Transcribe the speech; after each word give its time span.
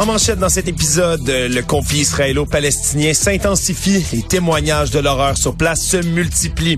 En 0.00 0.06
manchette 0.06 0.38
dans 0.38 0.48
cet 0.48 0.66
épisode, 0.66 1.28
le 1.28 1.60
conflit 1.60 1.98
israélo-palestinien 1.98 3.12
s'intensifie. 3.12 4.02
Les 4.14 4.22
témoignages 4.22 4.90
de 4.90 4.98
l'horreur 4.98 5.36
sur 5.36 5.54
place 5.54 5.84
se 5.84 5.98
multiplient. 5.98 6.76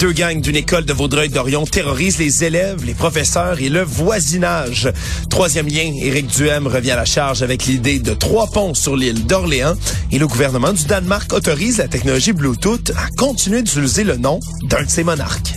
Deux 0.00 0.12
gangs 0.12 0.40
d'une 0.40 0.56
école 0.56 0.86
de 0.86 0.94
Vaudreuil-Dorion 0.94 1.66
terrorisent 1.66 2.16
les 2.16 2.42
élèves, 2.42 2.82
les 2.86 2.94
professeurs 2.94 3.60
et 3.60 3.68
le 3.68 3.82
voisinage. 3.82 4.90
Troisième 5.28 5.68
lien, 5.68 5.92
Éric 6.00 6.28
Duhem 6.28 6.66
revient 6.66 6.92
à 6.92 6.96
la 6.96 7.04
charge 7.04 7.42
avec 7.42 7.66
l'idée 7.66 7.98
de 7.98 8.14
trois 8.14 8.46
ponts 8.46 8.72
sur 8.72 8.96
l'île 8.96 9.26
d'Orléans. 9.26 9.76
Et 10.10 10.18
le 10.18 10.26
gouvernement 10.26 10.72
du 10.72 10.84
Danemark 10.84 11.34
autorise 11.34 11.76
la 11.76 11.88
technologie 11.88 12.32
Bluetooth 12.32 12.92
à 12.96 13.08
continuer 13.18 13.62
d'utiliser 13.62 14.04
le 14.04 14.16
nom 14.16 14.40
d'un 14.70 14.84
de 14.84 14.90
ses 14.90 15.04
monarques. 15.04 15.52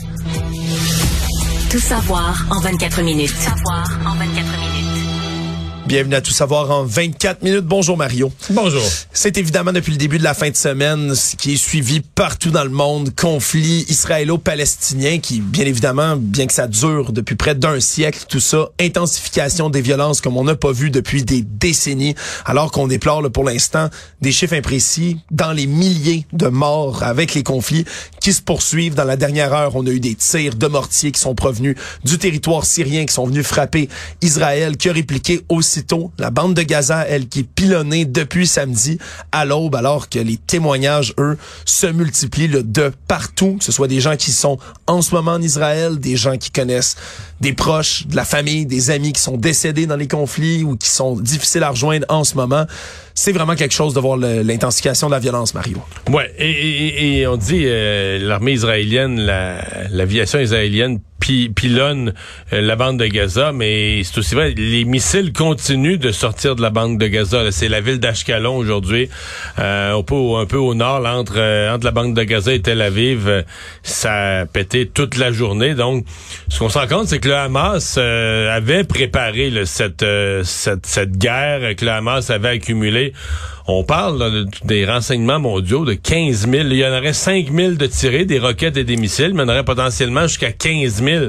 Tout 1.69 1.79
savoir 1.79 2.45
en 2.49 2.59
24 2.59 3.01
minutes. 3.01 3.29
Tout 3.29 3.43
savoir 3.43 3.97
en 4.05 4.15
24 4.15 4.35
minutes. 4.59 4.86
Bienvenue 5.87 6.15
à 6.15 6.21
Tout 6.21 6.31
savoir 6.31 6.69
en 6.69 6.83
24 6.83 7.43
minutes. 7.43 7.63
Bonjour 7.63 7.95
Mario. 7.95 8.29
Bonjour. 8.49 8.81
C'est 9.13 9.37
évidemment 9.37 9.71
depuis 9.71 9.93
le 9.93 9.97
début 9.97 10.17
de 10.17 10.23
la 10.23 10.33
fin 10.33 10.49
de 10.49 10.55
semaine 10.57 11.15
ce 11.15 11.37
qui 11.37 11.53
est 11.53 11.57
suivi 11.57 12.01
partout 12.01 12.51
dans 12.51 12.65
le 12.65 12.69
monde, 12.69 13.15
conflit 13.15 13.85
israélo-palestinien 13.87 15.19
qui, 15.19 15.39
bien 15.39 15.65
évidemment, 15.65 16.17
bien 16.17 16.45
que 16.45 16.51
ça 16.51 16.67
dure 16.67 17.13
depuis 17.13 17.35
près 17.35 17.55
d'un 17.55 17.79
siècle, 17.79 18.25
tout 18.27 18.41
ça, 18.41 18.67
intensification 18.81 19.69
des 19.69 19.79
violences 19.79 20.19
comme 20.19 20.35
on 20.35 20.43
n'a 20.43 20.55
pas 20.55 20.73
vu 20.73 20.91
depuis 20.91 21.23
des 21.23 21.41
décennies, 21.41 22.15
alors 22.43 22.73
qu'on 22.73 22.87
déplore 22.87 23.21
là, 23.21 23.29
pour 23.29 23.45
l'instant 23.45 23.89
des 24.19 24.33
chiffres 24.33 24.55
imprécis 24.55 25.19
dans 25.31 25.53
les 25.53 25.67
milliers 25.67 26.25
de 26.33 26.47
morts 26.47 27.03
avec 27.03 27.33
les 27.33 27.43
conflits 27.43 27.85
qui 28.27 28.33
se 28.33 28.41
poursuivent. 28.41 28.93
Dans 28.93 29.05
la 29.05 29.15
dernière 29.15 29.53
heure, 29.53 29.77
on 29.77 29.87
a 29.87 29.89
eu 29.89 30.01
des 30.01 30.13
tirs 30.13 30.55
de 30.55 30.67
mortiers 30.67 31.13
qui 31.13 31.21
sont 31.21 31.33
provenus 31.33 31.77
du 32.03 32.17
territoire 32.17 32.65
syrien, 32.65 33.05
qui 33.05 33.13
sont 33.13 33.25
venus 33.25 33.47
frapper 33.47 33.87
Israël, 34.21 34.75
qui 34.75 34.89
a 34.89 34.91
répliqué 34.91 35.45
aussi 35.47 35.85
la 36.17 36.29
bande 36.29 36.53
de 36.53 36.61
Gaza, 36.61 37.05
elle, 37.07 37.29
qui 37.29 37.39
est 37.39 37.43
pilonnée 37.43 38.03
depuis 38.03 38.45
samedi 38.45 38.97
à 39.31 39.45
l'aube, 39.45 39.75
alors 39.75 40.09
que 40.09 40.19
les 40.19 40.35
témoignages, 40.35 41.13
eux, 41.17 41.37
se 41.63 41.87
multiplient 41.87 42.49
de 42.49 42.91
partout, 43.07 43.55
que 43.59 43.63
ce 43.63 43.71
soit 43.71 43.87
des 43.87 44.01
gens 44.01 44.17
qui 44.17 44.31
sont 44.31 44.57
en 44.87 45.01
ce 45.01 45.15
moment 45.15 45.31
en 45.31 45.41
Israël, 45.41 45.97
des 45.97 46.17
gens 46.17 46.37
qui 46.37 46.51
connaissent 46.51 46.97
des 47.39 47.53
proches, 47.53 48.07
de 48.07 48.15
la 48.17 48.25
famille, 48.25 48.65
des 48.65 48.89
amis 48.89 49.13
qui 49.13 49.21
sont 49.21 49.37
décédés 49.37 49.85
dans 49.85 49.95
les 49.95 50.07
conflits 50.09 50.63
ou 50.63 50.75
qui 50.75 50.89
sont 50.89 51.15
difficiles 51.15 51.63
à 51.63 51.69
rejoindre 51.69 52.05
en 52.09 52.25
ce 52.25 52.35
moment. 52.35 52.65
C'est 53.19 53.31
vraiment 53.31 53.55
quelque 53.55 53.73
chose 53.73 53.95
de 53.95 53.99
voir 53.99 54.15
l'intensification 54.15 55.07
de 55.07 55.13
la 55.13 55.17
violence, 55.17 55.55
Mario. 55.55 55.79
Ouais, 56.11 56.31
et, 56.37 57.17
et, 57.17 57.25
on 57.25 57.35
dit 57.35 57.63
euh, 57.65 58.19
l'armée 58.19 58.51
israélienne, 58.51 59.19
l'aviation 59.89 60.37
israélienne 60.37 60.99
pilonne 61.19 62.13
euh, 62.53 62.61
la 62.61 62.75
bande 62.75 62.97
de 62.97 63.07
Gaza, 63.07 63.51
mais 63.51 64.01
c'est 64.03 64.17
aussi 64.17 64.35
vrai, 64.35 64.53
les 64.55 64.85
missiles 64.85 65.33
continuent 65.33 65.97
de 65.97 66.11
sortir 66.11 66.55
de 66.55 66.61
la 66.61 66.69
bande 66.69 66.97
de 66.97 67.07
Gaza. 67.07 67.51
C'est 67.51 67.67
la 67.67 67.81
ville 67.81 67.99
d'Ashkelon 67.99 68.55
aujourd'hui, 68.55 69.09
euh, 69.59 69.97
un, 69.97 70.03
peu 70.03 70.57
au, 70.57 70.73
nord, 70.73 71.05
entre, 71.05 71.37
euh, 71.37 71.73
entre 71.73 71.85
la 71.85 71.91
bande 71.91 72.13
de 72.13 72.23
Gaza 72.23 72.53
et 72.53 72.61
Tel 72.61 72.81
Aviv. 72.81 73.43
ça 73.83 74.41
a 74.41 74.45
pété 74.45 74.87
toute 74.87 75.17
la 75.17 75.31
journée. 75.31 75.73
Donc, 75.73 76.05
ce 76.49 76.59
qu'on 76.59 76.69
se 76.69 76.77
rend 76.77 76.87
compte, 76.87 77.07
c'est 77.07 77.19
que 77.19 77.27
le 77.27 77.35
Hamas 77.35 77.97
avait 77.97 78.83
préparé 78.83 79.51
cette, 79.65 80.05
cette, 80.43 80.85
cette 80.85 81.17
guerre 81.17 81.75
que 81.75 81.85
le 81.85 81.91
Hamas 81.91 82.29
avait 82.29 82.49
accumulée 82.49 83.13
on 83.67 83.83
parle 83.83 84.45
des 84.63 84.85
renseignements 84.85 85.39
mondiaux 85.39 85.83
de 85.83 85.93
15 85.93 86.49
000. 86.49 86.67
Il 86.69 86.77
y 86.77 86.85
en 86.85 86.97
aurait 86.97 87.13
5 87.13 87.51
000 87.53 87.71
de 87.73 87.85
tirés, 87.85 88.25
des 88.25 88.39
roquettes 88.39 88.77
et 88.77 88.85
des 88.85 88.95
missiles, 88.95 89.33
mais 89.33 89.43
il 89.43 89.47
y 89.47 89.49
en 89.49 89.53
aurait 89.53 89.65
potentiellement 89.65 90.23
jusqu'à 90.23 90.53
15 90.53 91.03
000. 91.03 91.25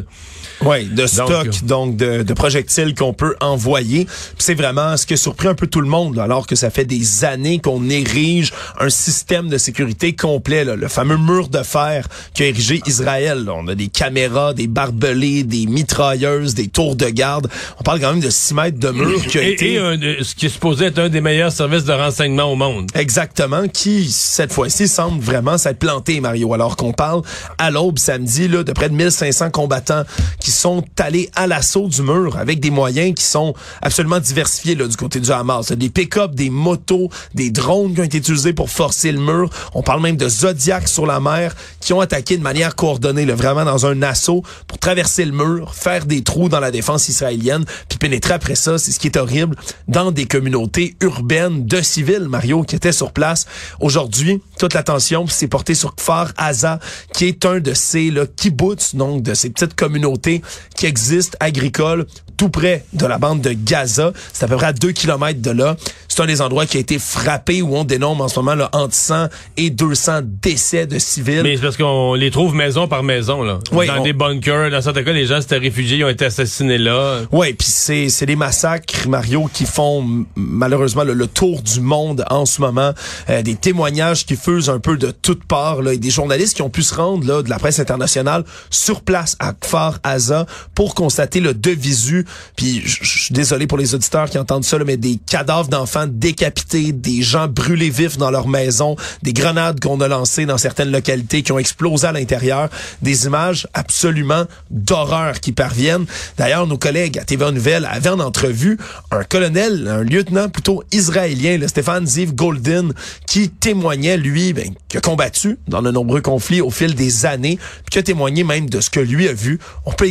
Oui, 0.64 0.86
de 0.86 1.06
stock, 1.06 1.48
donc, 1.64 1.96
de, 1.96 2.22
de, 2.22 2.34
projectiles 2.34 2.94
qu'on 2.94 3.12
peut 3.12 3.36
envoyer. 3.40 4.06
C'est 4.38 4.54
vraiment 4.54 4.96
ce 4.96 5.06
qui 5.06 5.14
a 5.14 5.16
surpris 5.16 5.48
un 5.48 5.54
peu 5.54 5.66
tout 5.66 5.80
le 5.80 5.88
monde, 5.88 6.18
alors 6.18 6.46
que 6.46 6.56
ça 6.56 6.70
fait 6.70 6.84
des 6.84 7.24
années 7.24 7.58
qu'on 7.60 7.88
érige 7.88 8.52
un 8.80 8.90
système 8.90 9.48
de 9.48 9.58
sécurité 9.58 10.14
complet, 10.14 10.64
le 10.64 10.88
fameux 10.88 11.16
mur 11.16 11.48
de 11.48 11.62
fer 11.62 12.08
qu'a 12.34 12.46
érigé 12.46 12.82
Israël. 12.86 13.48
On 13.48 13.68
a 13.68 13.74
des 13.74 13.88
caméras, 13.88 14.54
des 14.54 14.66
barbelés, 14.66 15.44
des 15.44 15.66
mitrailleuses, 15.66 16.54
des 16.54 16.68
tours 16.68 16.96
de 16.96 17.08
garde. 17.08 17.48
On 17.78 17.82
parle 17.82 18.00
quand 18.00 18.10
même 18.10 18.20
de 18.20 18.30
6 18.30 18.54
mètres 18.54 18.78
de 18.78 18.90
mur 18.90 19.24
qui 19.26 19.38
a 19.38 19.42
été... 19.42 19.74
Et 19.74 19.78
un, 19.78 19.96
ce 20.22 20.34
qui 20.34 20.46
est 20.46 20.50
supposé 20.50 20.86
être 20.86 20.98
un 20.98 21.08
des 21.08 21.20
meilleurs 21.20 21.52
services 21.52 21.84
de 21.84 21.92
renseignement 21.92 22.44
au 22.44 22.56
monde. 22.56 22.90
Exactement, 22.94 23.68
qui, 23.68 24.10
cette 24.10 24.52
fois-ci, 24.52 24.88
semble 24.88 25.20
vraiment 25.22 25.58
s'être 25.58 25.78
planté, 25.78 26.20
Mario, 26.20 26.52
alors 26.54 26.76
qu'on 26.76 26.92
parle 26.92 27.22
à 27.58 27.70
l'aube 27.70 27.98
samedi 27.98 28.48
là, 28.48 28.62
de 28.62 28.72
près 28.72 28.88
de 28.88 28.94
1500 28.94 29.50
combattants 29.50 30.04
qui 30.40 30.47
qui 30.48 30.54
sont 30.54 30.82
allés 30.98 31.28
à 31.34 31.46
l'assaut 31.46 31.88
du 31.88 32.00
mur 32.00 32.38
avec 32.38 32.58
des 32.58 32.70
moyens 32.70 33.14
qui 33.14 33.22
sont 33.22 33.52
absolument 33.82 34.18
diversifiés 34.18 34.76
là, 34.76 34.88
du 34.88 34.96
côté 34.96 35.20
du 35.20 35.30
Hamas. 35.30 35.72
Des 35.72 35.90
pick-up, 35.90 36.34
des 36.34 36.48
motos, 36.48 37.10
des 37.34 37.50
drones 37.50 37.92
qui 37.92 38.00
ont 38.00 38.04
été 38.04 38.16
utilisés 38.16 38.54
pour 38.54 38.70
forcer 38.70 39.12
le 39.12 39.20
mur. 39.20 39.50
On 39.74 39.82
parle 39.82 40.00
même 40.00 40.16
de 40.16 40.26
Zodiac 40.26 40.88
sur 40.88 41.04
la 41.04 41.20
mer 41.20 41.54
qui 41.80 41.92
ont 41.92 42.00
attaqué 42.00 42.38
de 42.38 42.42
manière 42.42 42.76
coordonnée, 42.76 43.26
là, 43.26 43.34
vraiment 43.34 43.66
dans 43.66 43.84
un 43.84 44.00
assaut 44.00 44.42
pour 44.66 44.78
traverser 44.78 45.26
le 45.26 45.32
mur, 45.32 45.74
faire 45.74 46.06
des 46.06 46.22
trous 46.22 46.48
dans 46.48 46.60
la 46.60 46.70
défense 46.70 47.10
israélienne, 47.10 47.66
puis 47.90 47.98
pénétrer 47.98 48.32
après 48.32 48.54
ça, 48.54 48.78
c'est 48.78 48.90
ce 48.90 48.98
qui 48.98 49.08
est 49.08 49.18
horrible, 49.18 49.54
dans 49.86 50.12
des 50.12 50.24
communautés 50.24 50.96
urbaines 51.02 51.66
de 51.66 51.82
civils, 51.82 52.26
Mario, 52.26 52.62
qui 52.62 52.74
étaient 52.74 52.92
sur 52.92 53.12
place. 53.12 53.44
Aujourd'hui, 53.80 54.40
toute 54.58 54.72
l'attention 54.72 55.26
s'est 55.26 55.46
portée 55.46 55.74
sur 55.74 55.94
Kfar 55.94 56.32
Aza, 56.38 56.78
qui 57.12 57.26
est 57.26 57.44
un 57.44 57.60
de 57.60 57.74
ces 57.74 58.10
là, 58.10 58.24
kibbutz, 58.24 58.94
donc 58.94 59.22
de 59.22 59.34
ces 59.34 59.50
petites 59.50 59.74
communautés 59.74 60.37
qui 60.76 60.86
existe 60.86 61.36
agricole 61.40 62.06
tout 62.38 62.48
près 62.48 62.84
de 62.94 63.04
la 63.04 63.18
bande 63.18 63.42
de 63.42 63.52
Gaza. 63.52 64.12
C'est 64.32 64.44
à 64.44 64.48
peu 64.48 64.56
près 64.56 64.66
à 64.66 64.72
2 64.72 64.92
kilomètres 64.92 65.42
de 65.42 65.50
là. 65.50 65.76
C'est 66.06 66.22
un 66.22 66.26
des 66.26 66.40
endroits 66.40 66.66
qui 66.66 66.76
a 66.76 66.80
été 66.80 66.98
frappé 66.98 67.60
où 67.62 67.76
on 67.76 67.84
dénombre 67.84 68.24
en 68.24 68.28
ce 68.28 68.38
moment 68.38 68.54
là, 68.54 68.70
entre 68.72 68.94
100 68.94 69.26
et 69.56 69.70
200 69.70 70.20
décès 70.40 70.86
de 70.86 70.98
civils. 70.98 71.42
Mais 71.42 71.56
c'est 71.56 71.62
parce 71.62 71.76
qu'on 71.76 72.14
les 72.14 72.30
trouve 72.30 72.54
maison 72.54 72.86
par 72.86 73.02
maison. 73.02 73.42
Là. 73.42 73.58
dans 73.72 74.02
des 74.02 74.12
bunkers. 74.12 74.70
Dans 74.70 74.80
certains 74.80 75.02
cas, 75.02 75.12
les 75.12 75.26
gens 75.26 75.40
s'étaient 75.40 75.58
réfugiés, 75.58 75.98
ils 75.98 76.04
ont 76.04 76.08
été 76.08 76.24
assassinés 76.24 76.78
là. 76.78 77.20
Oui, 77.32 77.52
puis 77.52 77.66
c'est, 77.68 78.08
c'est 78.08 78.26
des 78.26 78.36
massacres, 78.36 79.08
Mario, 79.08 79.50
qui 79.52 79.66
font 79.66 80.24
malheureusement 80.36 81.04
le, 81.04 81.26
tour 81.26 81.60
du 81.60 81.80
monde 81.80 82.24
en 82.30 82.46
ce 82.46 82.60
moment. 82.60 82.92
Euh, 83.28 83.42
des 83.42 83.56
témoignages 83.56 84.24
qui 84.24 84.36
fusent 84.36 84.70
un 84.70 84.78
peu 84.78 84.96
de 84.96 85.10
toutes 85.10 85.44
parts. 85.44 85.82
Là, 85.82 85.92
et 85.92 85.98
des 85.98 86.10
journalistes 86.10 86.54
qui 86.54 86.62
ont 86.62 86.70
pu 86.70 86.82
se 86.82 86.94
rendre 86.94 87.26
là, 87.26 87.42
de 87.42 87.50
la 87.50 87.58
presse 87.58 87.80
internationale 87.80 88.44
sur 88.70 89.02
place 89.02 89.36
à 89.40 89.52
Kfar 89.52 89.98
Aza 90.04 90.27
pour 90.74 90.94
constater 90.94 91.40
le 91.40 91.54
de 91.54 91.70
visu 91.70 92.24
puis 92.56 92.82
je 92.84 93.18
suis 93.18 93.34
désolé 93.34 93.66
pour 93.66 93.78
les 93.78 93.94
auditeurs 93.94 94.30
qui 94.30 94.38
entendent 94.38 94.64
ça, 94.64 94.78
mais 94.78 94.96
des 94.96 95.16
cadavres 95.16 95.68
d'enfants 95.68 96.06
décapités, 96.08 96.92
des 96.92 97.22
gens 97.22 97.48
brûlés 97.48 97.90
vifs 97.90 98.16
dans 98.16 98.30
leur 98.30 98.48
maison, 98.48 98.96
des 99.22 99.32
grenades 99.32 99.80
qu'on 99.80 100.00
a 100.00 100.08
lancées 100.08 100.46
dans 100.46 100.58
certaines 100.58 100.90
localités 100.90 101.42
qui 101.42 101.52
ont 101.52 101.58
explosé 101.58 102.06
à 102.06 102.12
l'intérieur, 102.12 102.68
des 103.02 103.26
images 103.26 103.68
absolument 103.74 104.44
d'horreur 104.70 105.40
qui 105.40 105.52
parviennent. 105.52 106.06
D'ailleurs, 106.36 106.66
nos 106.66 106.78
collègues 106.78 107.18
à 107.18 107.24
TVA 107.24 107.50
Nouvelle 107.50 107.84
avaient 107.90 108.10
en 108.10 108.20
entrevue 108.20 108.78
un 109.10 109.24
colonel, 109.24 109.88
un 109.88 110.02
lieutenant 110.02 110.48
plutôt 110.48 110.82
israélien, 110.92 111.58
le 111.58 111.68
Stéphane 111.68 112.06
Ziv 112.06 112.34
Golden, 112.34 112.92
qui 113.26 113.50
témoignait, 113.50 114.16
lui, 114.16 114.52
ben, 114.52 114.72
qui 114.88 114.96
a 114.96 115.00
combattu 115.00 115.58
dans 115.68 115.82
de 115.82 115.90
nombreux 115.90 116.20
conflits 116.20 116.60
au 116.60 116.70
fil 116.70 116.94
des 116.94 117.26
années, 117.26 117.58
puis 117.84 117.90
qui 117.90 117.98
a 117.98 118.02
témoigné 118.02 118.44
même 118.44 118.68
de 118.68 118.80
ce 118.80 118.90
que 118.90 119.00
lui 119.00 119.28
a 119.28 119.32
vu. 119.32 119.58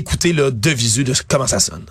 Écouter 0.07 0.33
le 0.33 0.51
de 0.51 0.69
visu 0.69 1.04
de 1.04 1.13
comment 1.27 1.48
ça 1.48 1.59
sonne 1.59 1.86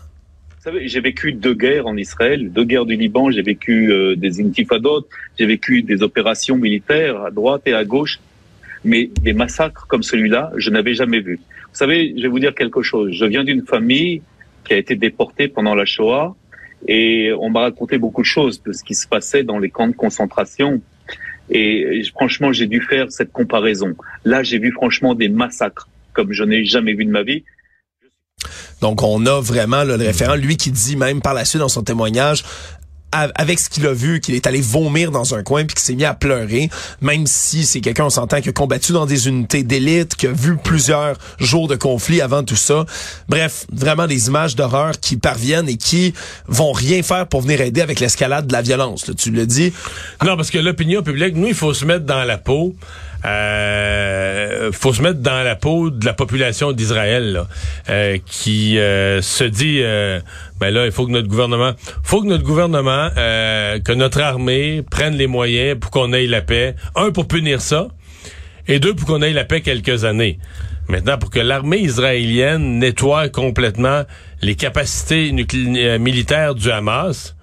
savez, 0.66 0.88
j'ai 0.88 1.00
vécu 1.00 1.32
deux 1.32 1.54
guerres 1.54 1.86
en 1.86 1.96
Israël, 1.96 2.50
deux 2.50 2.64
guerres 2.64 2.86
du 2.86 2.96
Liban, 2.96 3.30
j'ai 3.30 3.42
vécu 3.42 3.92
euh, 3.92 4.16
des 4.16 4.40
intifadot, 4.40 5.06
j'ai 5.38 5.46
vécu 5.46 5.82
des 5.82 6.02
opérations 6.02 6.56
militaires 6.56 7.22
à 7.22 7.30
droite 7.30 7.62
et 7.66 7.72
à 7.72 7.84
gauche, 7.84 8.18
mais 8.82 9.08
des 9.22 9.32
massacres 9.32 9.86
comme 9.86 10.02
celui-là, 10.02 10.50
je 10.56 10.70
n'avais 10.70 10.94
jamais 10.94 11.20
vu. 11.20 11.36
Vous 11.36 11.78
savez, 11.84 12.14
je 12.16 12.22
vais 12.22 12.26
vous 12.26 12.40
dire 12.40 12.52
quelque 12.52 12.82
chose. 12.82 13.12
Je 13.12 13.24
viens 13.26 13.44
d'une 13.44 13.64
famille 13.64 14.22
qui 14.64 14.72
a 14.74 14.76
été 14.76 14.96
déportée 14.96 15.46
pendant 15.46 15.76
la 15.76 15.84
Shoah 15.84 16.34
et 16.88 17.32
on 17.38 17.48
m'a 17.48 17.60
raconté 17.60 17.96
beaucoup 17.98 18.22
de 18.22 18.32
choses 18.36 18.60
de 18.64 18.72
ce 18.72 18.82
qui 18.82 18.96
se 18.96 19.06
passait 19.06 19.44
dans 19.44 19.60
les 19.60 19.70
camps 19.70 19.86
de 19.86 19.94
concentration. 20.04 20.82
Et 21.48 22.02
franchement, 22.12 22.52
j'ai 22.52 22.66
dû 22.66 22.80
faire 22.80 23.12
cette 23.12 23.30
comparaison. 23.30 23.94
Là, 24.24 24.42
j'ai 24.42 24.58
vu 24.58 24.72
franchement 24.72 25.14
des 25.14 25.28
massacres 25.28 25.88
comme 26.12 26.32
je 26.32 26.42
n'ai 26.42 26.64
jamais 26.64 26.94
vu 26.94 27.04
de 27.04 27.10
ma 27.10 27.22
vie. 27.22 27.44
Donc, 28.80 29.02
on 29.02 29.24
a 29.26 29.40
vraiment 29.40 29.84
le 29.84 29.94
référent, 29.94 30.34
lui 30.34 30.56
qui 30.56 30.70
dit 30.70 30.96
même 30.96 31.20
par 31.20 31.34
la 31.34 31.44
suite 31.44 31.60
dans 31.60 31.68
son 31.68 31.82
témoignage, 31.82 32.44
avec 33.12 33.58
ce 33.58 33.70
qu'il 33.70 33.86
a 33.86 33.92
vu, 33.92 34.20
qu'il 34.20 34.34
est 34.34 34.46
allé 34.46 34.60
vomir 34.60 35.10
dans 35.10 35.34
un 35.34 35.42
coin 35.42 35.64
puis 35.64 35.74
qu'il 35.74 35.84
s'est 35.84 35.94
mis 35.94 36.04
à 36.04 36.14
pleurer, 36.14 36.68
même 37.00 37.26
si 37.26 37.64
c'est 37.64 37.80
quelqu'un, 37.80 38.06
on 38.06 38.10
s'entend, 38.10 38.40
qui 38.40 38.48
a 38.48 38.52
combattu 38.52 38.92
dans 38.92 39.06
des 39.06 39.28
unités 39.28 39.62
d'élite, 39.62 40.16
qui 40.16 40.26
a 40.26 40.32
vu 40.32 40.56
plusieurs 40.56 41.16
jours 41.38 41.68
de 41.68 41.76
conflit 41.76 42.20
avant 42.20 42.42
tout 42.42 42.56
ça. 42.56 42.84
Bref, 43.28 43.66
vraiment 43.72 44.06
des 44.06 44.26
images 44.26 44.56
d'horreur 44.56 44.98
qui 45.00 45.16
parviennent 45.16 45.68
et 45.68 45.76
qui 45.76 46.12
vont 46.46 46.72
rien 46.72 47.02
faire 47.02 47.26
pour 47.26 47.40
venir 47.40 47.60
aider 47.60 47.80
avec 47.80 48.00
l'escalade 48.00 48.46
de 48.46 48.52
la 48.52 48.62
violence. 48.62 49.06
Là, 49.06 49.14
tu 49.14 49.30
le 49.30 49.46
dis. 49.46 49.72
Non, 50.24 50.36
parce 50.36 50.50
que 50.50 50.58
l'opinion 50.58 51.02
publique, 51.02 51.34
nous, 51.36 51.48
il 51.48 51.54
faut 51.54 51.74
se 51.74 51.84
mettre 51.84 52.04
dans 52.04 52.24
la 52.24 52.38
peau. 52.38 52.74
Euh, 53.26 54.70
faut 54.72 54.92
se 54.92 55.02
mettre 55.02 55.20
dans 55.20 55.42
la 55.42 55.56
peau 55.56 55.90
de 55.90 56.04
la 56.04 56.12
population 56.12 56.72
d'Israël 56.72 57.42
euh, 57.88 58.18
qui 58.24 58.78
euh, 58.78 59.20
se 59.20 59.44
dit 59.44 59.80
euh, 59.80 60.20
ben 60.60 60.70
là 60.70 60.86
il 60.86 60.92
faut 60.92 61.06
que 61.06 61.12
notre 61.12 61.28
gouvernement 61.28 61.72
faut 62.02 62.22
que 62.22 62.26
notre 62.26 62.44
gouvernement 62.44 63.10
que 63.16 63.92
notre 63.92 64.20
armée 64.20 64.82
prenne 64.88 65.14
les 65.14 65.26
moyens 65.26 65.78
pour 65.78 65.90
qu'on 65.90 66.12
ait 66.12 66.26
la 66.26 66.40
paix. 66.40 66.74
Un 66.94 67.10
pour 67.10 67.26
punir 67.26 67.60
ça 67.60 67.88
et 68.68 68.78
deux 68.78 68.94
pour 68.94 69.06
qu'on 69.06 69.22
ait 69.22 69.32
la 69.32 69.44
paix 69.44 69.60
quelques 69.60 70.04
années. 70.04 70.38
Maintenant 70.88 71.18
pour 71.18 71.30
que 71.30 71.40
l'armée 71.40 71.78
israélienne 71.78 72.78
nettoie 72.78 73.28
complètement 73.28 74.02
les 74.40 74.54
capacités 74.54 75.32
militaires 75.98 76.54
du 76.54 76.70
Hamas 76.70 77.35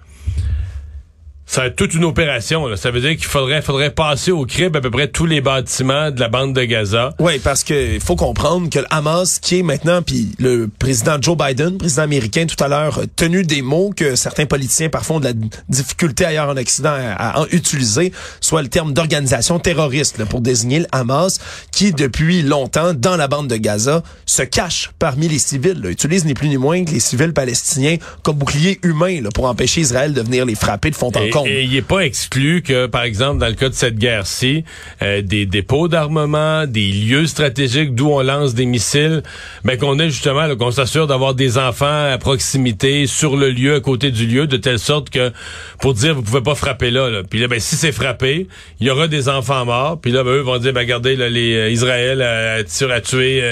ça 1.46 1.60
va 1.60 1.66
être 1.68 1.76
toute 1.76 1.94
une 1.94 2.04
opération. 2.04 2.66
Là. 2.66 2.76
Ça 2.76 2.90
veut 2.90 3.00
dire 3.00 3.10
qu'il 3.10 3.26
faudrait, 3.26 3.62
faudrait 3.62 3.90
passer 3.90 4.32
au 4.32 4.44
crib 4.46 4.76
à 4.76 4.80
peu 4.80 4.90
près 4.90 5.08
tous 5.08 5.26
les 5.26 5.40
bâtiments 5.40 6.10
de 6.10 6.18
la 6.18 6.28
bande 6.28 6.54
de 6.54 6.64
Gaza. 6.64 7.14
Oui, 7.18 7.38
parce 7.38 7.62
que 7.62 7.98
faut 8.00 8.16
comprendre 8.16 8.70
que 8.70 8.78
le 8.78 8.86
Hamas, 8.90 9.38
qui 9.38 9.58
est 9.58 9.62
maintenant, 9.62 10.02
puis 10.02 10.30
le 10.38 10.68
président 10.78 11.16
Joe 11.20 11.36
Biden, 11.36 11.78
président 11.78 12.02
américain, 12.02 12.46
tout 12.46 12.62
à 12.62 12.68
l'heure, 12.68 13.00
tenu 13.16 13.44
des 13.44 13.62
mots 13.62 13.92
que 13.94 14.16
certains 14.16 14.46
politiciens 14.46 14.88
parfois 14.88 15.16
ont 15.16 15.20
de 15.20 15.26
la 15.26 15.32
difficulté 15.68 16.24
ailleurs 16.24 16.48
en 16.48 16.56
Occident 16.56 16.94
à, 16.94 17.40
à 17.40 17.46
utiliser, 17.52 18.12
soit 18.40 18.62
le 18.62 18.68
terme 18.68 18.92
d'organisation 18.92 19.58
terroriste 19.58 20.18
là, 20.18 20.26
pour 20.26 20.40
désigner 20.40 20.80
le 20.80 20.86
Hamas, 20.92 21.40
qui 21.70 21.92
depuis 21.92 22.42
longtemps, 22.42 22.94
dans 22.94 23.16
la 23.16 23.28
bande 23.28 23.48
de 23.48 23.56
Gaza, 23.56 24.02
se 24.26 24.42
cache 24.42 24.90
parmi 24.98 25.28
les 25.28 25.38
civils, 25.38 25.80
là, 25.80 25.90
utilise 25.90 26.24
ni 26.24 26.34
plus 26.34 26.48
ni 26.48 26.56
moins 26.56 26.84
que 26.84 26.90
les 26.90 27.00
civils 27.00 27.32
palestiniens 27.32 27.96
comme 28.22 28.36
bouclier 28.36 28.80
humain 28.82 29.20
là, 29.20 29.30
pour 29.30 29.44
empêcher 29.44 29.82
Israël 29.82 30.14
de 30.14 30.22
venir 30.22 30.46
les 30.46 30.54
frapper 30.54 30.90
de 30.90 30.96
fond 30.96 31.12
en 31.14 31.20
et 31.20 31.30
il 31.46 31.70
n'est 31.70 31.82
pas 31.82 32.00
exclu 32.00 32.62
que, 32.62 32.86
par 32.86 33.02
exemple, 33.02 33.38
dans 33.38 33.48
le 33.48 33.54
cas 33.54 33.68
de 33.68 33.74
cette 33.74 33.96
guerre-ci, 33.96 34.64
euh, 35.02 35.22
des 35.22 35.46
dépôts 35.46 35.88
d'armement, 35.88 36.66
des 36.66 36.90
lieux 36.90 37.26
stratégiques 37.26 37.94
d'où 37.94 38.10
on 38.10 38.22
lance 38.22 38.54
des 38.54 38.66
missiles, 38.66 39.22
mais 39.64 39.76
ben, 39.76 39.80
qu'on 39.80 39.98
ait 39.98 40.10
justement, 40.10 40.54
qu'on 40.56 40.70
s'assure 40.70 41.06
d'avoir 41.06 41.34
des 41.34 41.58
enfants 41.58 42.12
à 42.12 42.18
proximité, 42.18 43.06
sur 43.06 43.36
le 43.36 43.50
lieu, 43.50 43.74
à 43.74 43.80
côté 43.80 44.10
du 44.10 44.26
lieu, 44.26 44.46
de 44.46 44.56
telle 44.56 44.78
sorte 44.78 45.10
que, 45.10 45.32
pour 45.80 45.94
dire, 45.94 46.14
vous 46.14 46.22
pouvez 46.22 46.42
pas 46.42 46.54
frapper 46.54 46.90
là. 46.90 47.10
là. 47.10 47.22
Puis 47.28 47.40
là, 47.40 47.48
ben, 47.48 47.60
si 47.60 47.76
c'est 47.76 47.92
frappé, 47.92 48.46
il 48.80 48.86
y 48.86 48.90
aura 48.90 49.08
des 49.08 49.28
enfants 49.28 49.64
morts. 49.64 50.00
Puis 50.00 50.12
là, 50.12 50.24
ben, 50.24 50.30
eux 50.30 50.40
vont 50.40 50.58
dire, 50.58 50.72
ben, 50.72 50.80
regardez, 50.80 51.16
là, 51.16 51.28
les 51.28 51.54
euh, 51.54 51.70
Israël 51.70 52.22
a, 52.22 52.54
a, 52.56 53.00
tué 53.00 53.42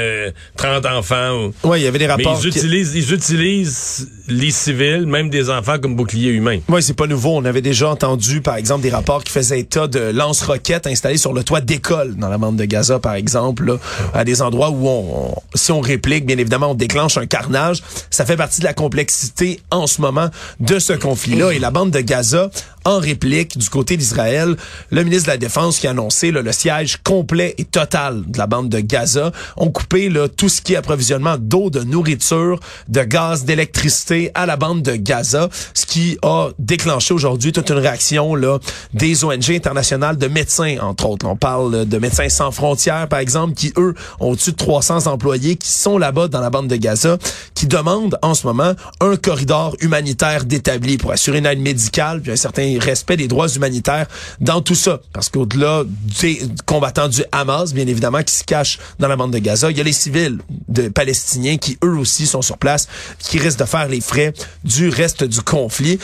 30 0.57 0.85
euh, 0.85 0.99
enfants. 0.99 1.51
Oui, 1.65 1.81
il 1.81 1.85
y 1.85 1.87
avait 1.87 1.99
des 1.99 2.07
rapports. 2.07 2.35
Mais 2.35 2.41
ils 2.43 2.49
utilisent, 2.49 2.95
ils 2.95 3.13
utilisent 3.13 4.09
les 4.29 4.51
civils, 4.51 5.07
même 5.07 5.31
des 5.31 5.51
enfants, 5.51 5.79
comme 5.79 5.97
boucliers 5.97 6.31
humains. 6.31 6.61
Oui, 6.69 6.83
c'est 6.83 6.97
pas 6.97 7.07
nouveau. 7.07 7.37
On 7.37 7.45
avait 7.45 7.61
des 7.61 7.72
déjà 7.73 7.89
entendu, 7.89 8.43
par 8.43 8.57
exemple, 8.57 8.83
des 8.83 8.91
rapports 8.91 9.25
qui 9.25 9.33
faisaient 9.33 9.61
état 9.61 9.87
de 9.87 9.99
lance-roquettes 9.99 10.87
installés 10.87 11.17
sur 11.17 11.33
le 11.33 11.43
toit 11.43 11.63
d'écoles 11.63 12.17
dans 12.17 12.29
la 12.29 12.37
bande 12.37 12.57
de 12.57 12.67
Gaza, 12.67 12.99
par 12.99 13.15
exemple, 13.15 13.79
à 14.13 14.25
des 14.25 14.43
endroits 14.43 14.69
où 14.69 14.87
on, 14.89 15.35
si 15.55 15.73
on 15.73 15.81
réplique, 15.81 16.27
bien 16.27 16.37
évidemment, 16.37 16.73
on 16.73 16.75
déclenche 16.75 17.17
un 17.17 17.25
carnage. 17.25 17.83
Ça 18.11 18.27
fait 18.27 18.37
partie 18.37 18.61
de 18.61 18.67
la 18.67 18.75
complexité 18.75 19.63
en 19.71 19.87
ce 19.87 20.03
moment 20.03 20.29
de 20.61 20.79
ce 20.79 20.93
conflit-là. 20.93 21.53
Et 21.53 21.59
la 21.59 21.71
bande 21.71 21.91
de 21.91 22.01
Gaza 22.01 22.51
en 22.85 22.99
réplique 22.99 23.59
du 23.59 23.69
côté 23.69 23.97
d'Israël, 23.97 24.57
le 24.91 25.05
ministre 25.05 25.27
de 25.27 25.33
la 25.33 25.39
Défense 25.39 25.79
qui 25.79 25.87
a 25.87 25.91
annoncé 25.91 26.31
le 26.31 26.53
siège 26.53 26.99
complet 27.03 27.55
et 27.59 27.65
total 27.65 28.23
de 28.27 28.39
la 28.39 28.47
bande 28.47 28.69
de 28.69 28.81
Gaza, 28.81 29.33
ont 29.57 29.71
coupé 29.71 30.09
là, 30.09 30.29
tout 30.29 30.49
ce 30.49 30.61
qui 30.61 30.75
est 30.75 30.77
approvisionnement 30.77 31.37
d'eau, 31.39 31.71
de 31.71 31.81
nourriture, 31.81 32.61
de 32.89 33.03
gaz, 33.03 33.45
d'électricité 33.45 34.31
à 34.35 34.47
la 34.47 34.57
bande 34.57 34.83
de 34.83 34.97
Gaza, 34.97 35.49
ce 35.75 35.87
qui 35.87 36.19
a 36.23 36.51
déclenché 36.59 37.15
aujourd'hui 37.15 37.53
toute 37.53 37.71
une 37.71 37.79
réaction 37.79 38.35
là, 38.35 38.59
des 38.95 39.25
ONG 39.25 39.51
internationales 39.51 40.17
de 40.17 40.27
médecins, 40.29 40.77
entre 40.81 41.07
autres. 41.07 41.27
On 41.27 41.37
parle 41.37 41.87
de 41.87 41.99
Médecins 41.99 42.29
sans 42.29 42.51
frontières, 42.51 43.09
par 43.09 43.21
exemple, 43.21 43.55
qui, 43.55 43.73
eux, 43.77 43.95
ont 44.21 44.31
au-dessus 44.31 44.53
de 44.53 44.57
300 44.57 45.07
employés 45.07 45.57
qui 45.57 45.71
sont 45.71 45.99
là-bas 45.99 46.29
dans 46.29 46.41
la 46.41 46.51
bande 46.51 46.69
de 46.69 46.77
Gaza, 46.77 47.19
qui 47.55 47.67
demandent 47.67 48.19
en 48.23 48.35
ce 48.35 48.47
moment 48.47 48.73
un 49.01 49.17
corridor 49.17 49.77
humanitaire 49.81 50.45
d'établi 50.45 50.99
pour 50.99 51.13
assurer 51.13 51.39
une 51.39 51.47
aide 51.47 51.61
médicale, 51.61 52.21
puis 52.21 52.33
un 52.33 52.37
certain 52.37 52.72
respect 52.79 53.17
des 53.17 53.29
droits 53.29 53.49
humanitaires 53.49 54.07
dans 54.41 54.61
tout 54.61 54.75
ça. 54.75 55.01
Parce 55.13 55.29
qu'au-delà 55.29 55.85
des 56.21 56.41
combattants 56.67 57.09
du 57.09 57.25
Hamas, 57.33 57.73
bien 57.73 57.87
évidemment, 57.87 58.23
qui 58.23 58.35
se 58.35 58.45
cachent 58.45 58.79
dans 58.99 59.09
la 59.09 59.17
bande 59.17 59.33
de 59.33 59.39
Gaza, 59.39 59.71
il 59.71 59.77
y 59.77 59.81
a 59.81 59.85
les 59.85 59.93
civils 59.93 60.39
de 60.69 60.89
palestiniens 60.89 61.57
qui, 61.57 61.79
eux 61.85 61.97
aussi, 61.97 62.27
sont 62.27 62.43
sur 62.43 62.59
place, 62.59 62.89
qui 63.19 63.39
risquent 63.39 63.61
de 63.61 63.65
faire 63.65 63.89
les 63.89 64.01
frais 64.01 64.33
du 64.65 64.89
reste 64.89 65.25
du 65.25 65.41
conflit. 65.41 65.99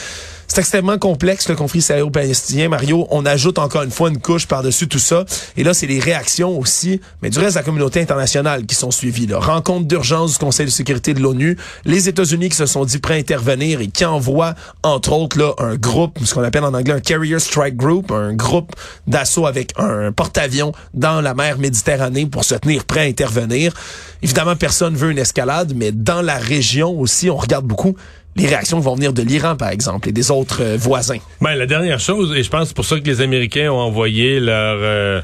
C'est 0.50 0.60
extrêmement 0.60 0.96
complexe, 0.96 1.46
le 1.50 1.56
conflit 1.56 1.80
israélo-palestinien. 1.80 2.70
Mario, 2.70 3.06
on 3.10 3.26
ajoute 3.26 3.58
encore 3.58 3.82
une 3.82 3.90
fois 3.90 4.08
une 4.08 4.18
couche 4.18 4.46
par-dessus 4.46 4.88
tout 4.88 4.98
ça. 4.98 5.26
Et 5.58 5.62
là, 5.62 5.74
c'est 5.74 5.86
les 5.86 6.00
réactions 6.00 6.58
aussi, 6.58 7.02
mais 7.20 7.28
du 7.28 7.38
reste 7.38 7.52
de 7.52 7.58
la 7.58 7.62
communauté 7.62 8.00
internationale 8.00 8.64
qui 8.64 8.74
sont 8.74 8.90
suivies. 8.90 9.26
Là. 9.26 9.38
Rencontre 9.40 9.86
d'urgence 9.86 10.32
du 10.32 10.38
Conseil 10.38 10.64
de 10.64 10.70
sécurité 10.70 11.12
de 11.12 11.20
l'ONU, 11.20 11.58
les 11.84 12.08
États-Unis 12.08 12.48
qui 12.48 12.56
se 12.56 12.64
sont 12.64 12.86
dit 12.86 12.98
prêts 12.98 13.14
à 13.14 13.18
intervenir 13.18 13.82
et 13.82 13.88
qui 13.88 14.06
envoient, 14.06 14.54
entre 14.82 15.12
autres, 15.12 15.38
là, 15.38 15.52
un 15.58 15.76
groupe, 15.76 16.18
ce 16.24 16.32
qu'on 16.32 16.42
appelle 16.42 16.64
en 16.64 16.72
anglais 16.72 16.94
un 16.94 17.00
Carrier 17.00 17.38
Strike 17.38 17.76
Group, 17.76 18.10
un 18.10 18.32
groupe 18.32 18.74
d'assaut 19.06 19.46
avec 19.46 19.74
un 19.76 20.12
porte-avions 20.12 20.72
dans 20.94 21.20
la 21.20 21.34
mer 21.34 21.58
Méditerranée 21.58 22.24
pour 22.24 22.44
se 22.44 22.54
tenir 22.54 22.86
prêt 22.86 23.00
à 23.00 23.04
intervenir. 23.04 23.74
Évidemment, 24.22 24.56
personne 24.56 24.96
veut 24.96 25.10
une 25.10 25.18
escalade, 25.18 25.74
mais 25.76 25.92
dans 25.92 26.22
la 26.22 26.38
région 26.38 26.98
aussi, 26.98 27.28
on 27.28 27.36
regarde 27.36 27.66
beaucoup 27.66 27.94
les 28.38 28.46
réactions 28.46 28.80
vont 28.80 28.94
venir 28.94 29.12
de 29.12 29.22
l'Iran, 29.22 29.56
par 29.56 29.70
exemple, 29.70 30.08
et 30.08 30.12
des 30.12 30.30
autres 30.30 30.62
euh, 30.62 30.76
voisins. 30.78 31.18
Ben, 31.40 31.54
la 31.54 31.66
dernière 31.66 32.00
chose, 32.00 32.34
et 32.36 32.42
je 32.42 32.50
pense 32.50 32.72
pour 32.72 32.84
ça 32.84 32.98
que 32.98 33.04
les 33.04 33.20
Américains 33.20 33.70
ont 33.70 33.80
envoyé 33.80 34.40
leur... 34.40 34.78
Euh, 34.80 35.20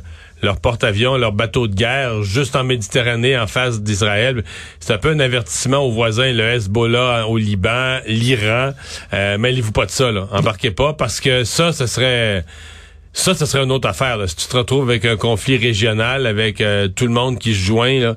porte-avions, 0.60 1.16
leur 1.16 1.32
bateau 1.32 1.66
de 1.68 1.74
guerre 1.74 2.22
juste 2.22 2.54
en 2.54 2.64
Méditerranée 2.64 3.38
en 3.38 3.46
face 3.46 3.80
d'Israël. 3.80 4.44
C'est 4.78 4.92
un 4.92 4.98
peu 4.98 5.08
un 5.08 5.20
avertissement 5.20 5.78
aux 5.78 5.90
voisins, 5.90 6.32
le 6.32 6.42
Hezbollah 6.42 7.26
au 7.28 7.38
Liban, 7.38 8.00
l'Iran. 8.06 8.72
Euh, 9.14 9.38
mêlez-vous 9.38 9.72
pas 9.72 9.86
de 9.86 9.90
ça, 9.90 10.12
là. 10.12 10.28
Embarquez 10.32 10.70
pas 10.70 10.92
parce 10.92 11.20
que 11.20 11.44
ça, 11.44 11.72
ce 11.72 11.86
serait 11.86 12.44
ça, 13.14 13.32
ce 13.32 13.46
serait 13.46 13.62
une 13.62 13.70
autre 13.70 13.88
affaire. 13.88 14.16
Là. 14.16 14.26
Si 14.26 14.34
tu 14.34 14.46
te 14.48 14.56
retrouves 14.56 14.90
avec 14.90 15.04
un 15.04 15.16
conflit 15.16 15.56
régional, 15.56 16.26
avec 16.26 16.60
euh, 16.60 16.88
tout 16.88 17.06
le 17.06 17.12
monde 17.12 17.38
qui 17.38 17.54
se 17.54 17.60
joint, 17.60 18.00
là, 18.00 18.16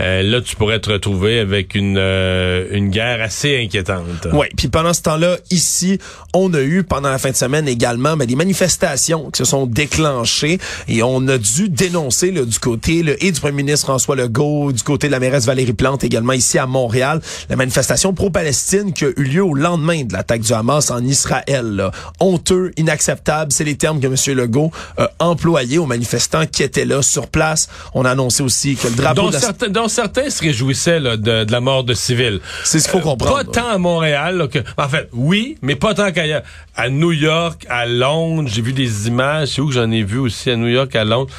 euh, 0.00 0.22
là 0.22 0.40
tu 0.40 0.54
pourrais 0.54 0.78
te 0.78 0.88
retrouver 0.88 1.40
avec 1.40 1.74
une, 1.74 1.98
euh, 1.98 2.66
une 2.70 2.90
guerre 2.90 3.20
assez 3.20 3.60
inquiétante. 3.60 4.28
Oui, 4.32 4.46
puis 4.56 4.68
pendant 4.68 4.94
ce 4.94 5.02
temps-là, 5.02 5.38
ici, 5.50 5.98
on 6.32 6.54
a 6.54 6.60
eu 6.62 6.84
pendant 6.84 7.10
la 7.10 7.18
fin 7.18 7.30
de 7.30 7.36
semaine 7.36 7.66
également 7.66 8.16
ben, 8.16 8.24
des 8.24 8.36
manifestations 8.36 9.30
qui 9.30 9.38
se 9.38 9.44
sont 9.44 9.66
déclenchées 9.66 10.58
et 10.86 11.02
on 11.02 11.26
a 11.26 11.38
dû 11.38 11.68
dénoncer 11.68 12.30
là, 12.30 12.44
du 12.44 12.58
côté 12.60 13.04
et 13.20 13.32
du 13.32 13.40
premier 13.40 13.64
ministre 13.64 13.86
François 13.86 14.14
Legault, 14.14 14.70
du 14.70 14.82
côté 14.84 15.08
de 15.08 15.12
la 15.12 15.18
mairesse 15.18 15.46
Valérie 15.46 15.72
Plante 15.72 16.04
également 16.04 16.34
ici 16.34 16.56
à 16.56 16.66
Montréal, 16.66 17.20
la 17.50 17.56
manifestation 17.56 18.14
pro-Palestine 18.14 18.92
qui 18.92 19.06
a 19.06 19.08
eu 19.08 19.24
lieu 19.24 19.42
au 19.42 19.54
lendemain 19.54 20.04
de 20.04 20.12
l'attaque 20.12 20.42
du 20.42 20.52
Hamas 20.52 20.92
en 20.92 21.04
Israël. 21.04 21.66
Là. 21.66 21.90
Honteux, 22.20 22.70
inacceptable, 22.76 23.50
c'est 23.50 23.64
les 23.64 23.76
termes 23.76 23.98
que 24.00 24.06
M. 24.06 24.35
Legault 24.36 24.70
euh, 24.98 25.06
employé 25.18 25.78
aux 25.78 25.86
manifestants 25.86 26.46
qui 26.46 26.62
étaient 26.62 26.84
là 26.84 27.02
sur 27.02 27.28
place. 27.28 27.68
On 27.94 28.04
a 28.04 28.10
annoncé 28.10 28.42
aussi 28.42 28.76
que 28.76 28.88
le 28.88 28.94
drapeau... 28.94 29.30
Dont, 29.30 29.32
certains, 29.32 29.68
dont 29.68 29.88
certains 29.88 30.30
se 30.30 30.42
réjouissaient 30.42 31.00
là, 31.00 31.16
de, 31.16 31.44
de, 31.44 31.52
la 31.52 31.60
mort 31.60 31.84
de 31.84 31.94
civils. 31.94 32.40
C'est 32.64 32.78
ce 32.78 32.84
qu'il 32.84 32.92
faut 32.92 33.08
euh, 33.08 33.10
comprendre. 33.12 33.36
Pas 33.36 33.44
tant 33.44 33.68
à 33.68 33.78
Montréal. 33.78 34.48
que, 34.50 34.60
en 34.76 34.88
fait, 34.88 35.08
oui, 35.12 35.58
mais 35.62 35.74
pas 35.74 35.94
tant 35.94 36.12
qu'ailleurs. 36.12 36.42
À 36.76 36.88
New 36.90 37.12
York, 37.12 37.66
à 37.68 37.86
Londres, 37.86 38.48
j'ai 38.52 38.62
vu 38.62 38.72
des 38.72 39.08
images. 39.08 39.48
C'est 39.48 39.60
où 39.60 39.68
que 39.68 39.74
j'en 39.74 39.90
ai 39.90 40.02
vu 40.02 40.18
aussi 40.18 40.50
à 40.50 40.56
New 40.56 40.68
York, 40.68 40.94
à 40.94 41.04
Londres? 41.04 41.30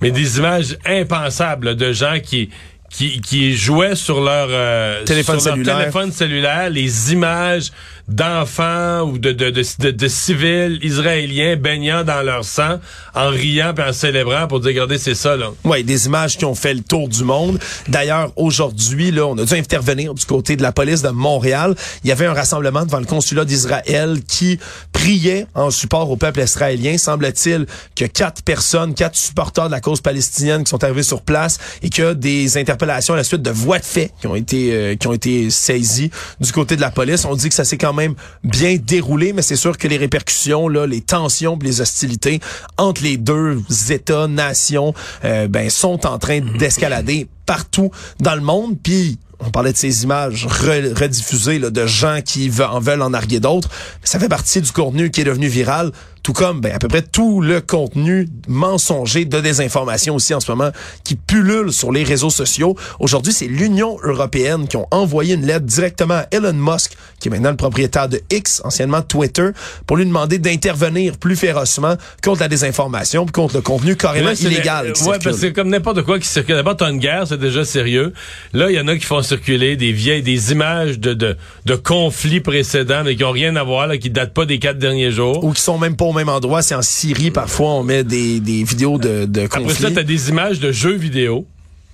Mais 0.00 0.10
des 0.10 0.38
images 0.38 0.78
impensables 0.86 1.74
de 1.74 1.92
gens 1.92 2.18
qui 2.22 2.50
qui, 2.90 3.20
qui 3.20 3.56
jouaient 3.56 3.94
sur 3.94 4.20
leur, 4.20 4.48
euh, 4.50 5.04
téléphone, 5.04 5.40
sur 5.40 5.50
cellulaire. 5.50 5.76
leur 5.76 5.78
téléphone 5.78 6.12
cellulaire 6.12 6.70
les 6.70 7.12
images 7.12 7.70
d'enfants 8.08 9.02
ou 9.02 9.18
de, 9.18 9.32
de, 9.32 9.50
de, 9.50 9.90
de, 9.90 10.08
civils 10.08 10.78
israéliens 10.82 11.56
baignant 11.56 12.04
dans 12.04 12.22
leur 12.22 12.42
sang 12.42 12.80
en 13.14 13.28
riant 13.28 13.74
et 13.76 13.82
en 13.82 13.92
célébrant 13.92 14.46
pour 14.48 14.60
dire 14.60 14.70
regardez 14.70 14.96
c'est 14.96 15.14
ça 15.14 15.36
là. 15.36 15.50
Oui, 15.64 15.84
des 15.84 16.06
images 16.06 16.38
qui 16.38 16.46
ont 16.46 16.54
fait 16.54 16.72
le 16.72 16.80
tour 16.80 17.08
du 17.08 17.22
monde. 17.24 17.58
D'ailleurs, 17.86 18.32
aujourd'hui 18.36 19.10
là, 19.10 19.26
on 19.26 19.36
a 19.36 19.44
dû 19.44 19.54
intervenir 19.54 20.14
du 20.14 20.24
côté 20.24 20.56
de 20.56 20.62
la 20.62 20.72
police 20.72 21.02
de 21.02 21.10
Montréal. 21.10 21.74
Il 22.02 22.08
y 22.08 22.12
avait 22.12 22.24
un 22.24 22.32
rassemblement 22.32 22.86
devant 22.86 23.00
le 23.00 23.04
consulat 23.04 23.44
d'Israël 23.44 24.20
qui 24.26 24.58
priait 24.92 25.46
en 25.54 25.70
support 25.70 26.10
au 26.10 26.16
peuple 26.16 26.40
israélien. 26.40 26.96
Semble-t-il 26.96 27.66
que 27.94 28.06
quatre 28.06 28.42
personnes, 28.42 28.94
quatre 28.94 29.16
supporters 29.16 29.66
de 29.66 29.72
la 29.72 29.80
cause 29.80 30.00
palestinienne 30.00 30.64
qui 30.64 30.70
sont 30.70 30.82
arrivés 30.82 31.02
sur 31.02 31.20
place 31.20 31.58
et 31.82 31.90
que 31.90 32.14
des 32.14 32.56
interpellations 32.56 32.77
la 32.86 33.24
suite 33.24 33.42
de 33.42 33.50
voies 33.50 33.78
de 33.78 33.84
fait 33.84 34.12
qui 34.20 34.26
ont 34.26 34.34
été 34.34 34.72
euh, 34.72 34.96
qui 34.96 35.06
ont 35.06 35.12
été 35.12 35.50
saisies 35.50 36.10
du 36.40 36.52
côté 36.52 36.76
de 36.76 36.80
la 36.80 36.90
police. 36.90 37.24
On 37.24 37.34
dit 37.34 37.48
que 37.48 37.54
ça 37.54 37.64
s'est 37.64 37.78
quand 37.78 37.92
même 37.92 38.14
bien 38.44 38.76
déroulé, 38.76 39.32
mais 39.32 39.42
c'est 39.42 39.56
sûr 39.56 39.76
que 39.76 39.88
les 39.88 39.96
répercussions, 39.96 40.68
là, 40.68 40.86
les 40.86 41.00
tensions, 41.00 41.58
les 41.62 41.80
hostilités 41.80 42.40
entre 42.76 43.02
les 43.02 43.16
deux 43.16 43.62
États, 43.90 44.26
nations, 44.26 44.94
euh, 45.24 45.48
ben 45.48 45.70
sont 45.70 46.06
en 46.06 46.18
train 46.18 46.40
d'escalader 46.40 47.28
partout 47.46 47.90
dans 48.20 48.34
le 48.34 48.42
monde. 48.42 48.76
Puis 48.82 49.18
on 49.40 49.50
parlait 49.50 49.72
de 49.72 49.76
ces 49.76 50.02
images 50.02 50.46
rediffusées 50.46 51.58
de 51.58 51.86
gens 51.86 52.20
qui 52.24 52.50
en 52.60 52.80
veulent 52.80 53.02
en 53.02 53.10
narguer 53.10 53.40
d'autres. 53.40 53.68
Ça 54.02 54.18
fait 54.18 54.28
partie 54.28 54.60
du 54.60 54.72
contenu 54.72 55.10
qui 55.10 55.20
est 55.20 55.24
devenu 55.24 55.46
viral 55.46 55.92
tout 56.22 56.32
comme 56.32 56.60
ben, 56.60 56.74
à 56.74 56.78
peu 56.78 56.88
près 56.88 57.02
tout 57.02 57.40
le 57.40 57.60
contenu 57.60 58.28
mensonger 58.48 59.24
de 59.24 59.40
désinformation 59.40 60.14
aussi 60.14 60.34
en 60.34 60.40
ce 60.40 60.50
moment 60.50 60.70
qui 61.04 61.14
pullule 61.14 61.72
sur 61.72 61.92
les 61.92 62.04
réseaux 62.04 62.30
sociaux. 62.30 62.76
Aujourd'hui, 63.00 63.32
c'est 63.32 63.46
l'Union 63.46 63.98
européenne 64.02 64.68
qui 64.68 64.76
ont 64.76 64.86
envoyé 64.90 65.34
une 65.34 65.46
lettre 65.46 65.66
directement 65.66 66.14
à 66.14 66.26
Elon 66.30 66.52
Musk, 66.54 66.92
qui 67.20 67.28
est 67.28 67.30
maintenant 67.30 67.50
le 67.50 67.56
propriétaire 67.56 68.08
de 68.08 68.20
X, 68.30 68.60
anciennement 68.64 69.02
Twitter, 69.02 69.48
pour 69.86 69.96
lui 69.96 70.06
demander 70.06 70.38
d'intervenir 70.38 71.16
plus 71.16 71.36
férocement 71.36 71.94
contre 72.22 72.40
la 72.40 72.48
désinformation, 72.48 73.26
contre 73.26 73.56
le 73.56 73.62
contenu 73.62 73.96
carrément 73.96 74.32
illégal. 74.32 74.92
Oui, 75.00 75.16
parce 75.22 75.24
que 75.24 75.32
c'est 75.32 75.52
comme 75.52 75.68
n'importe 75.68 76.02
quoi 76.02 76.18
qui 76.18 76.26
circule. 76.28 76.56
D'abord, 76.56 76.76
t'as 76.76 76.90
une 76.90 76.98
guerre, 76.98 77.26
c'est 77.26 77.38
déjà 77.38 77.64
sérieux. 77.64 78.12
Là, 78.52 78.70
il 78.70 78.76
y 78.76 78.80
en 78.80 78.88
a 78.88 78.96
qui 78.96 79.04
font 79.04 79.22
circuler 79.22 79.76
des 79.76 79.92
vieilles, 79.92 80.22
des 80.22 80.52
images 80.52 80.98
de, 80.98 81.14
de, 81.14 81.36
de 81.64 81.74
conflits 81.74 82.40
précédents, 82.40 83.02
mais 83.04 83.16
qui 83.16 83.24
ont 83.24 83.30
rien 83.30 83.56
à 83.56 83.62
voir, 83.62 83.86
là, 83.86 83.98
qui 83.98 84.10
datent 84.10 84.34
pas 84.34 84.46
des 84.46 84.58
quatre 84.58 84.78
derniers 84.78 85.10
jours. 85.10 85.44
Ou 85.44 85.52
qui 85.52 85.62
sont 85.62 85.78
même 85.78 85.96
pas 85.96 86.04
au 86.08 86.12
même 86.12 86.28
endroit. 86.28 86.62
C'est 86.62 86.74
en 86.74 86.82
Syrie, 86.82 87.30
parfois, 87.30 87.70
on 87.70 87.82
met 87.82 88.04
des, 88.04 88.40
des 88.40 88.64
vidéos 88.64 88.98
de, 88.98 89.26
de 89.26 89.46
conflits. 89.46 89.70
Après 89.70 89.88
ça, 89.88 89.90
t'as 89.90 90.02
des 90.02 90.28
images 90.28 90.60
de 90.60 90.72
jeux 90.72 90.96
vidéo. 90.96 91.46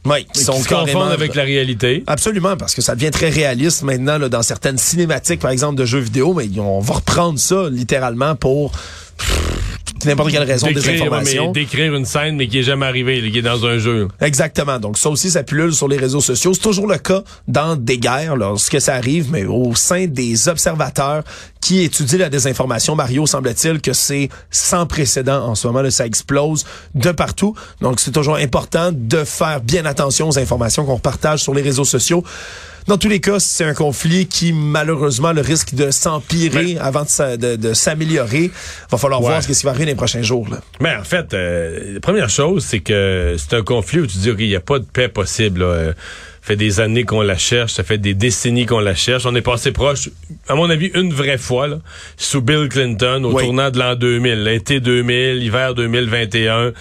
Oui, 0.06 0.26
qui 0.34 0.44
sont 0.44 0.52
qui 0.52 0.64
se 0.64 0.68
confondent 0.68 1.12
avec 1.12 1.34
la 1.34 1.44
réalité. 1.44 2.04
Absolument, 2.06 2.58
parce 2.58 2.74
que 2.74 2.82
ça 2.82 2.94
devient 2.94 3.10
très 3.10 3.30
réaliste 3.30 3.82
maintenant 3.84 4.18
là, 4.18 4.28
dans 4.28 4.42
certaines 4.42 4.76
cinématiques, 4.76 5.40
par 5.40 5.50
exemple, 5.50 5.76
de 5.76 5.86
jeux 5.86 6.00
vidéo, 6.00 6.34
mais 6.34 6.46
on 6.58 6.80
va 6.80 6.96
reprendre 6.96 7.38
ça 7.38 7.70
littéralement 7.70 8.36
pour 8.36 8.72
n'importe 10.08 10.30
quelle 10.30 10.42
raison 10.42 10.66
des 10.70 10.88
informations. 10.88 11.52
Décrire 11.52 11.94
une 11.94 12.04
scène, 12.04 12.36
mais 12.36 12.48
qui 12.48 12.58
est 12.58 12.62
jamais 12.62 12.86
arrivée, 12.86 13.30
qui 13.30 13.38
est 13.38 13.42
dans 13.42 13.64
un 13.64 13.78
jeu. 13.78 14.08
Exactement. 14.20 14.78
Donc 14.78 14.98
ça 14.98 15.10
aussi, 15.10 15.30
ça 15.30 15.42
pullule 15.42 15.72
sur 15.72 15.88
les 15.88 15.96
réseaux 15.96 16.20
sociaux. 16.20 16.54
C'est 16.54 16.60
toujours 16.60 16.86
le 16.86 16.98
cas 16.98 17.22
dans 17.48 17.76
des 17.76 17.98
guerres, 17.98 18.36
lorsque 18.36 18.80
ça 18.80 18.94
arrive, 18.94 19.30
mais 19.30 19.44
au 19.44 19.74
sein 19.74 20.06
des 20.06 20.48
observateurs 20.48 21.24
qui 21.60 21.82
étudient 21.82 22.18
la 22.18 22.28
désinformation, 22.28 22.94
Mario, 22.94 23.26
semble-t-il 23.26 23.80
que 23.80 23.92
c'est 23.92 24.28
sans 24.50 24.86
précédent 24.86 25.46
en 25.46 25.54
ce 25.54 25.66
moment. 25.66 25.82
Là, 25.82 25.90
ça 25.90 26.06
explose 26.06 26.64
de 26.94 27.10
partout. 27.10 27.54
Donc 27.80 28.00
c'est 28.00 28.12
toujours 28.12 28.36
important 28.36 28.90
de 28.92 29.24
faire 29.24 29.60
bien 29.60 29.84
attention 29.86 30.28
aux 30.28 30.38
informations 30.38 30.84
qu'on 30.84 30.98
partage 30.98 31.40
sur 31.40 31.54
les 31.54 31.62
réseaux 31.62 31.84
sociaux. 31.84 32.24
Dans 32.86 32.98
tous 32.98 33.08
les 33.08 33.20
cas, 33.20 33.40
c'est 33.40 33.64
un 33.64 33.72
conflit 33.72 34.26
qui, 34.26 34.52
malheureusement, 34.52 35.32
le 35.32 35.40
risque 35.40 35.74
de 35.74 35.90
s'empirer 35.90 36.76
avant 36.78 37.04
de, 37.04 37.56
de, 37.56 37.72
s'améliorer. 37.72 38.50
Va 38.90 38.98
falloir 38.98 39.22
voir 39.22 39.42
ce 39.42 39.48
qui 39.48 39.64
va 39.64 39.70
arriver 39.70 39.86
les 39.86 39.94
prochains 39.94 40.22
jours. 40.22 40.48
Là. 40.50 40.60
Mais 40.80 40.94
en 40.94 41.04
fait, 41.04 41.32
euh, 41.32 41.94
la 41.94 42.00
première 42.00 42.28
chose, 42.28 42.64
c'est 42.64 42.80
que 42.80 43.36
c'est 43.38 43.56
un 43.56 43.62
conflit 43.62 44.00
où 44.00 44.06
tu 44.06 44.18
dis, 44.18 44.36
qu'il 44.36 44.48
n'y 44.48 44.56
a 44.56 44.60
pas 44.60 44.78
de 44.78 44.84
paix 44.84 45.08
possible. 45.08 45.60
Là 45.60 45.94
fait 46.44 46.56
des 46.56 46.78
années 46.78 47.04
qu'on 47.04 47.22
la 47.22 47.38
cherche, 47.38 47.72
ça 47.72 47.84
fait 47.84 47.96
des 47.96 48.12
décennies 48.12 48.66
qu'on 48.66 48.78
la 48.78 48.94
cherche. 48.94 49.24
On 49.24 49.34
est 49.34 49.40
passé 49.40 49.72
proche, 49.72 50.10
à 50.46 50.54
mon 50.54 50.68
avis, 50.68 50.90
une 50.94 51.10
vraie 51.10 51.38
fois, 51.38 51.68
là, 51.68 51.78
sous 52.18 52.42
Bill 52.42 52.68
Clinton, 52.68 53.24
au 53.24 53.40
tournant 53.40 53.70
de 53.70 53.78
l'an 53.78 53.94
2000, 53.94 54.44
l'été 54.44 54.78
2000, 54.78 55.38
l'hiver 55.38 55.74
2021. 55.74 56.54
Euh, 56.54 56.72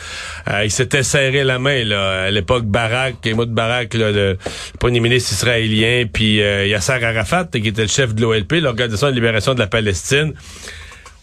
il 0.65 0.70
s'était 0.70 1.03
serré 1.03 1.46
la 1.46 1.60
main, 1.60 1.86
là, 1.86 2.24
à 2.24 2.32
l'époque 2.32 2.65
de 2.65 2.72
Barack, 2.72 3.93
là, 3.93 4.12
le 4.12 4.38
premier 4.82 5.00
ministre 5.00 5.32
israélien, 5.32 6.08
puis 6.12 6.41
euh, 6.41 6.67
Yasser 6.67 7.01
Arafat, 7.01 7.46
qui 7.46 7.65
était 7.70 7.84
le 7.84 7.88
chef 7.88 8.13
de 8.13 8.22
l'OLP, 8.22 8.60
l'Organisation 8.60 9.08
de 9.08 9.15
libération 9.15 9.53
de 9.53 9.60
la 9.60 9.67
Palestine. 9.67 10.34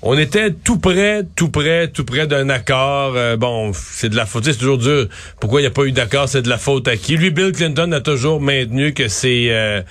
On 0.03 0.17
était 0.17 0.51
tout 0.51 0.79
près, 0.79 1.25
tout 1.37 1.51
près, 1.51 1.89
tout 1.89 2.07
près 2.07 2.27
d'un 2.27 2.49
accord. 2.49 3.13
Euh, 3.17 3.37
bon, 3.37 3.73
c'est 3.75 4.09
de 4.09 4.17
la 4.17 4.25
faute. 4.25 4.47
C'est 4.47 4.57
toujours 4.57 4.79
dur. 4.79 5.09
Pourquoi 5.39 5.61
il 5.61 5.65
n'y 5.65 5.69
a 5.69 5.73
pas 5.73 5.85
eu 5.85 5.93
d'accord 5.93 6.27
C'est 6.27 6.41
de 6.41 6.49
la 6.49 6.57
faute 6.57 6.89
à 6.89 6.97
qui? 6.97 7.19
Lui, 7.19 7.31
Bill 7.31 7.53
Clinton 7.53 7.93
a 7.93 8.01
toujours 8.01 8.41
maintenu 8.41 8.95
que 8.95 9.09
c'est 9.09 9.49
euh, 9.51 9.83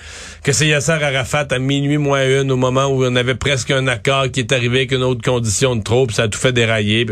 que 0.42 0.50
c'est 0.50 0.66
Yasser 0.66 0.98
Arafat 1.00 1.46
à 1.52 1.60
minuit 1.60 1.96
moins 1.96 2.26
une, 2.26 2.50
au 2.50 2.56
moment 2.56 2.86
où 2.86 3.04
on 3.04 3.14
avait 3.14 3.36
presque 3.36 3.70
un 3.70 3.86
accord 3.86 4.32
qui 4.32 4.40
est 4.40 4.50
arrivé 4.50 4.78
avec 4.78 4.92
une 4.92 5.04
autre 5.04 5.22
condition 5.22 5.76
de 5.76 5.82
trop, 5.84 6.08
ça 6.10 6.24
a 6.24 6.28
tout 6.28 6.40
fait 6.40 6.52
dérailler. 6.52 7.06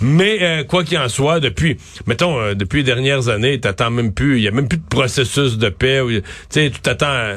Mais 0.00 0.38
euh, 0.40 0.64
quoi 0.64 0.82
qu'il 0.82 0.98
en 0.98 1.08
soit, 1.08 1.38
depuis, 1.38 1.76
mettons, 2.08 2.54
depuis 2.54 2.78
les 2.78 2.84
dernières 2.84 3.28
années, 3.28 3.60
t'attends 3.60 3.90
même 3.90 4.12
plus. 4.12 4.38
Il 4.38 4.42
y 4.42 4.48
a 4.48 4.50
même 4.50 4.66
plus 4.66 4.78
de 4.78 4.88
processus 4.88 5.58
de 5.58 5.68
paix. 5.68 6.00
Tu 6.08 6.22
sais, 6.50 6.70
tu 6.70 6.80
t'attends 6.80 7.36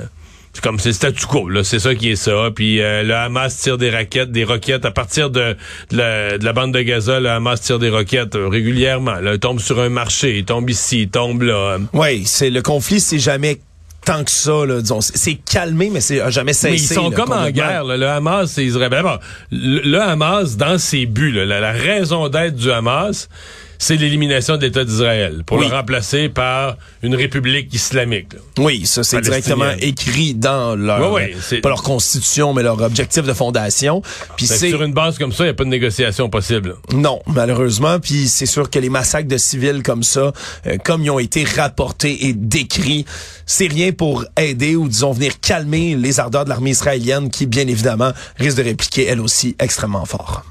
c'est 0.53 0.63
comme 0.63 0.79
c'est 0.79 0.93
statu 0.93 1.25
quo 1.25 1.47
là, 1.47 1.63
c'est 1.63 1.79
ça 1.79 1.95
qui 1.95 2.11
est 2.11 2.15
ça. 2.15 2.49
Puis 2.53 2.81
euh, 2.81 3.03
le 3.03 3.15
Hamas 3.15 3.55
tire 3.57 3.77
des 3.77 3.89
raquettes, 3.89 4.31
des 4.31 4.43
roquettes 4.43 4.85
à 4.85 4.91
partir 4.91 5.29
de, 5.29 5.55
la, 5.91 6.53
bande 6.53 6.73
de 6.73 6.81
Gaza. 6.81 7.19
Le 7.19 7.29
Hamas 7.29 7.61
tire 7.61 7.79
des 7.79 7.89
roquettes 7.89 8.35
euh, 8.35 8.47
régulièrement. 8.47 9.15
Là, 9.15 9.33
il 9.33 9.39
tombe 9.39 9.59
sur 9.59 9.79
un 9.79 9.89
marché, 9.89 10.39
il 10.39 10.45
tombe 10.45 10.69
ici, 10.69 11.01
il 11.01 11.09
tombe 11.09 11.43
là. 11.43 11.77
Oui, 11.93 12.23
c'est 12.25 12.49
le 12.49 12.61
conflit, 12.61 12.99
c'est 12.99 13.19
jamais 13.19 13.59
tant 14.05 14.23
que 14.23 14.31
ça, 14.31 14.65
là, 14.65 14.81
disons. 14.81 15.01
C'est 15.01 15.35
calmé, 15.35 15.89
mais 15.91 16.01
c'est 16.01 16.31
jamais 16.31 16.53
cessé. 16.53 16.71
Mais 16.71 16.77
ils 16.77 16.95
sont 16.95 17.11
comme 17.11 17.31
en 17.31 17.49
guerre. 17.51 17.83
le 17.83 18.07
Hamas, 18.07 18.51
c'est 18.51 18.65
Israël. 18.65 18.89
Ben, 18.89 19.19
le, 19.51 19.99
Hamas, 19.99 20.57
dans 20.57 20.77
ses 20.77 21.05
buts, 21.05 21.31
la 21.31 21.71
raison 21.71 22.27
d'être 22.27 22.55
du 22.55 22.71
Hamas, 22.71 23.29
c'est 23.79 23.95
l'élimination 23.95 24.57
de 24.57 24.61
l'État 24.61 24.83
d'Israël 24.83 25.43
pour 25.45 25.57
le 25.57 25.65
remplacer 25.67 26.27
par 26.29 26.77
une 27.01 27.15
république 27.15 27.73
islamique. 27.73 28.33
Oui, 28.57 28.85
ça 28.85 29.03
c'est 29.03 29.21
directement 29.21 29.71
écrit 29.79 30.35
dans 30.35 30.75
leur 30.75 30.99
pas 31.63 31.69
leur 31.69 31.81
constitution 31.81 32.53
mais 32.53 32.61
leur 32.61 32.79
objectif 32.81 33.23
de 33.23 33.33
fondation. 33.33 34.01
Puis 34.35 34.45
c'est 34.45 34.69
sur 34.69 34.83
une 34.83 34.93
base 34.93 35.17
comme 35.17 35.31
ça, 35.31 35.45
il 35.45 35.47
n'y 35.47 35.51
a 35.51 35.53
pas 35.53 35.63
de 35.63 35.69
négociation 35.69 36.29
possible. 36.29 36.75
Non, 36.93 37.21
malheureusement, 37.25 37.99
puis 37.99 38.27
c'est 38.27 38.45
sûr 38.45 38.69
que 38.69 38.79
les 38.79 38.89
massacres 38.89 39.29
de 39.29 39.37
civils 39.37 39.81
comme 39.81 40.03
ça, 40.03 40.33
euh, 40.67 40.77
comme 40.83 41.03
ils 41.03 41.09
ont 41.09 41.19
été 41.19 41.45
rapportés 41.45 42.27
et 42.27 42.33
décrits, 42.33 43.05
c'est 43.45 43.67
rien 43.67 43.93
pour 43.93 44.25
aider 44.37 44.75
ou 44.75 44.89
disons 44.89 45.13
venir 45.13 45.39
calmer 45.39 45.95
les 45.95 46.19
ardeurs 46.19 46.43
de 46.43 46.49
l'armée 46.49 46.71
israélienne 46.71 47.29
qui 47.29 47.45
bien 47.45 47.67
évidemment 47.67 48.11
risque 48.37 48.57
de 48.57 48.63
répliquer 48.63 49.05
elle 49.05 49.21
aussi 49.21 49.55
extrêmement 49.57 50.05
fort. 50.05 50.43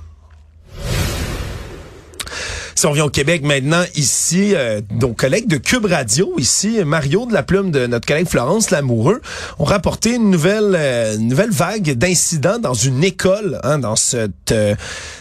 Si 2.78 2.86
on 2.86 2.92
vient 2.92 3.06
au 3.06 3.10
Québec 3.10 3.42
maintenant, 3.42 3.82
ici, 3.96 4.52
euh, 4.54 4.80
nos 5.00 5.12
collègues 5.12 5.48
de 5.48 5.56
Cube 5.56 5.86
Radio, 5.86 6.32
ici, 6.38 6.78
Mario 6.86 7.26
de 7.26 7.32
la 7.32 7.42
plume 7.42 7.72
de 7.72 7.88
notre 7.88 8.06
collègue 8.06 8.28
Florence 8.28 8.70
Lamoureux, 8.70 9.20
ont 9.58 9.64
rapporté 9.64 10.14
une 10.14 10.30
nouvelle, 10.30 10.76
euh, 10.78 11.16
nouvelle 11.16 11.50
vague 11.50 11.94
d'incidents 11.94 12.60
dans 12.60 12.74
une 12.74 13.02
école, 13.02 13.58
hein, 13.64 13.80
dans 13.80 13.96
cette, 13.96 14.52
euh, 14.52 14.76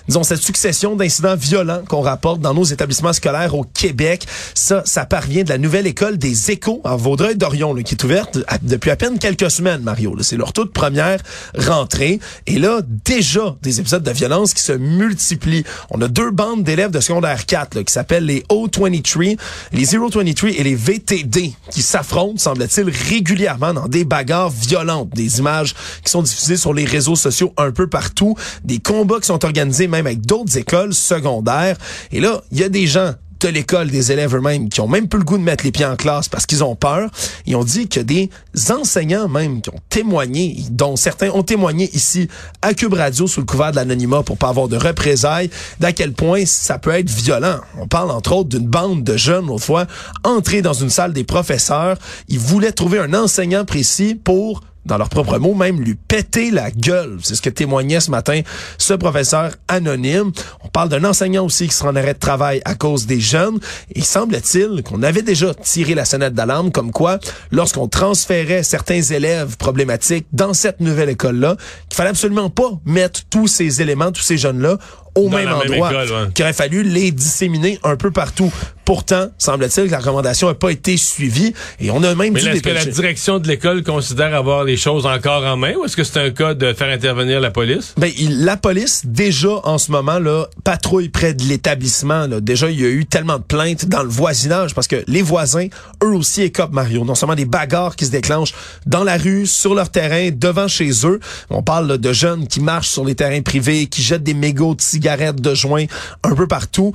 disons, 0.07 0.21
cette 0.21 0.43
succession 0.43 0.95
d'incidents 0.95 1.35
violents 1.35 1.81
qu'on 1.87 2.01
rapporte 2.01 2.41
dans 2.41 2.53
nos 2.53 2.63
établissements 2.63 3.11
scolaires 3.11 3.55
au 3.55 3.63
Québec. 3.63 4.27
Ça, 4.53 4.83
ça 4.85 5.07
parvient 5.07 5.43
de 5.43 5.49
la 5.49 5.57
nouvelle 5.57 5.87
école 5.87 6.19
des 6.19 6.51
échos 6.51 6.79
à 6.83 6.95
Vaudreuil-Dorion, 6.95 7.73
qui 7.77 7.95
est 7.95 8.03
ouverte 8.03 8.37
depuis 8.61 8.91
à 8.91 8.95
peine 8.95 9.17
quelques 9.17 9.49
semaines, 9.49 9.81
Mario. 9.81 10.15
C'est 10.21 10.37
leur 10.37 10.53
toute 10.53 10.73
première 10.73 11.23
rentrée. 11.57 12.19
Et 12.45 12.59
là, 12.59 12.81
déjà, 13.03 13.55
des 13.63 13.79
épisodes 13.79 14.03
de 14.03 14.11
violence 14.11 14.53
qui 14.53 14.61
se 14.61 14.73
multiplient. 14.73 15.63
On 15.89 15.99
a 16.03 16.07
deux 16.07 16.29
bandes 16.29 16.63
d'élèves 16.63 16.91
de 16.91 16.99
secondaire 16.99 17.47
qui 17.48 17.94
s'appellent 17.94 18.25
les 18.25 18.42
O23, 18.50 19.38
les 19.72 19.86
023 19.86 20.50
et 20.50 20.63
les 20.63 20.75
VTD 20.75 21.54
qui 21.72 21.82
s'affrontent, 21.82 22.38
semble-t-il, 22.38 22.89
régulièrement 22.89 23.74
dans 23.74 23.88
des 23.88 24.06
bagarres 24.06 24.50
violentes. 24.50 25.10
Des 25.10 25.39
images 25.39 25.74
qui 26.04 26.12
sont 26.12 26.22
diffusées 26.22 26.58
sur 26.58 26.74
les 26.74 26.86
réseaux 26.86 27.16
sociaux 27.16 27.54
un 27.58 27.72
peu 27.72 27.88
partout. 27.88 28.36
Des 28.63 28.80
combats 28.80 29.20
qui 29.20 29.27
sont 29.27 29.44
organisés 29.44 29.88
même 29.88 30.06
avec 30.06 30.25
d'autres 30.25 30.58
écoles 30.58 30.94
secondaires. 30.94 31.77
Et 32.12 32.20
là, 32.20 32.42
il 32.51 32.60
y 32.60 32.63
a 32.63 32.70
des 32.70 32.88
gens 32.88 33.13
de 33.39 33.50
l'école, 33.50 33.89
des 33.89 34.12
élèves 34.12 34.36
eux-mêmes, 34.36 34.70
qui 34.70 34.82
ont 34.82 34.88
même 34.88 35.08
plus 35.08 35.20
le 35.20 35.25
goût 35.25 35.38
de 35.38 35.44
mettre 35.44 35.63
les 35.63 35.72
pieds 35.72 35.86
en 35.86 35.96
classe 35.96 36.29
parce 36.29 36.46
qu'ils 36.46 36.63
ont 36.63 36.75
peur. 36.75 37.10
Ils 37.46 37.56
ont 37.56 37.63
dit 37.63 37.88
que 37.88 38.00
des 38.00 38.29
enseignants 38.70 39.27
même 39.27 39.62
qui 39.62 39.70
ont 39.70 39.79
témoigné, 39.89 40.58
dont 40.72 40.96
certains 40.96 41.29
ont 41.32 41.44
témoigné 41.44 41.89
ici 41.94 42.27
à 42.62 42.74
Cube 42.74 42.94
Radio 42.94 43.27
sous 43.27 43.41
le 43.41 43.46
couvert 43.46 43.72
de 43.72 43.77
l'anonymat 43.77 44.24
pour 44.24 44.38
pas 44.38 44.50
avoir 44.50 44.67
de 44.67 44.77
représailles, 44.77 45.50
d'à 45.79 45.94
quel 45.94 46.13
point 46.13 46.46
ça 46.46 46.79
peut 46.79 46.91
être 46.91 47.10
violent. 47.10 47.60
On 47.79 47.88
parle 47.88 48.12
entre 48.12 48.34
autres 48.34 48.50
d'une 48.50 48.67
bande 48.67 49.03
de 49.03 49.17
jeunes, 49.17 49.50
autrefois, 49.50 49.88
entrés 50.24 50.62
dans 50.62 50.74
une 50.74 50.89
salle 50.89 51.13
des 51.13 51.24
professeurs. 51.24 51.98
Ils 52.29 52.39
voulaient 52.39 52.72
trouver 52.72 53.00
un 53.00 53.13
enseignant 53.13 53.65
précis 53.65 54.15
pour 54.15 54.62
dans 54.88 54.98
leurs 54.98 55.10
propres 55.10 55.38
mots, 55.38 55.53
même 55.53 55.82
lui 55.82 55.96
péter 55.96 56.51
la 56.51 56.72
gueule. 56.72 57.17
C'est 57.22 57.36
ce 57.36 57.41
que 57.41 57.50
témoignait 57.50 58.00
ce 58.00 58.12
matin 58.12 58.41
ce 58.77 58.94
professeur 58.94 59.51
anonyme. 59.67 60.32
On 60.63 60.67
parle 60.67 60.89
d'un 60.89 61.03
enseignant 61.03 61.46
aussi 61.46 61.67
qui 61.67 61.75
sera 61.75 61.89
en 61.89 61.96
arrêt 61.96 62.13
de 62.13 62.20
travail 62.20 62.62
à 62.65 62.75
cause 62.75 63.06
des 63.06 63.20
jeunes. 63.20 63.60
Et 63.94 64.01
semble-t-il 64.01 64.84
qu'on 64.84 65.03
avait 65.03 65.22
déjà 65.22 65.53
tiré 65.53 65.94
la 65.96 66.06
sonnette 66.06 66.34
d'alarme 66.34 66.72
comme 66.72 66.91
quoi, 66.91 67.20
lorsqu'on 67.51 67.88
transférait 67.88 68.63
certains 68.63 69.01
élèves 69.01 69.58
problématiques 69.58 70.27
dans 70.32 70.53
cette 70.53 70.79
nouvelle 70.79 71.10
école-là, 71.10 71.56
qu'il 71.89 71.98
fallait 71.98 72.10
absolument 72.10 72.50
pas 72.50 72.72
mettre 72.86 73.22
tous 73.29 73.48
ces 73.48 73.82
éléments, 73.82 74.12
tous 74.12 74.24
ces 74.24 74.38
jeunes-là 74.38 74.77
au 75.15 75.29
même 75.29 75.51
endroit, 75.51 75.91
qu'il 76.34 76.44
aurait 76.44 76.53
fallu 76.53 76.84
les 76.84 77.12
disséminer 77.12 77.79
un 77.84 77.96
peu 77.96 78.12
partout 78.12 78.53
Pourtant, 78.88 79.27
semble-t-il 79.38 79.88
que 79.88 79.91
la 79.91 79.98
recommandation 80.00 80.48
n'a 80.48 80.53
pas 80.53 80.70
été 80.70 80.96
suivie 80.96 81.53
et 81.82 81.91
on 81.91 82.01
a 82.03 82.15
même 82.15 82.32
Mais 82.32 82.39
est-ce 82.39 82.62
que 82.62 82.70
la 82.70 82.86
direction 82.86 83.38
de 83.38 83.46
l'école 83.46 83.84
considère 83.84 84.34
avoir 84.34 84.63
les 84.63 84.77
choses 84.77 85.06
encore 85.06 85.44
en 85.44 85.58
main 85.58 85.74
ou 85.75 85.84
est-ce 85.84 85.98
que 85.98 86.06
c'est 86.06 86.22
un 86.22 86.29
cas 86.29 86.53
de 86.53 86.72
faire 86.72 86.88
intervenir 86.88 87.41
la 87.41 87.51
police? 87.51 87.94
Ben, 87.98 88.10
il- 88.17 88.46
la 88.46 88.56
police, 88.56 89.01
déjà, 89.03 89.60
en 89.65 89.77
ce 89.77 89.91
moment, 89.91 90.20
là, 90.20 90.48
patrouille 90.63 91.10
près 91.10 91.34
de 91.34 91.44
l'établissement. 91.44 92.27
là. 92.27 92.39
Déjà, 92.39 92.70
il 92.72 92.79
y 92.79 92.86
a 92.86 92.88
eu 92.88 93.06
tellement 93.06 93.39
de 93.39 93.44
plaintes 93.44 93.88
dans 93.89 94.03
le 94.03 94.08
voisinage 94.10 94.74
parce 94.74 94.88
que 94.88 95.03
les 95.06 95.22
voisins, 95.22 95.67
eux 96.01 96.13
aussi, 96.15 96.44
écopent 96.44 96.72
Mario. 96.72 97.03
Non 97.03 97.13
seulement 97.13 97.36
des 97.36 97.44
bagarres 97.44 97.98
qui 97.98 98.06
se 98.06 98.12
déclenchent 98.12 98.53
dans 98.86 99.03
la 99.03 99.17
rue, 99.17 99.48
sur 99.48 99.75
leur 99.75 99.89
terrain, 99.89 100.29
devant 100.34 100.70
chez 100.70 100.91
eux. 101.03 101.20
On 101.50 101.62
parle 101.62 101.88
là, 101.88 101.98
de 101.98 102.13
jeunes 102.13 102.48
qui 102.48 102.62
marchent 102.62 102.88
sur 102.91 103.03
les 103.03 103.15
terrains 103.15 103.41
privés, 103.41 103.88
qui 103.88 104.01
jettent 104.01 104.24
des 104.24 104.34
mégots 104.34 104.75
de 104.75 104.82
cigarettes, 104.82 105.41
de 105.41 105.53
joints, 105.53 105.88
un 106.24 106.36
peu 106.36 106.48
partout. 106.48 106.94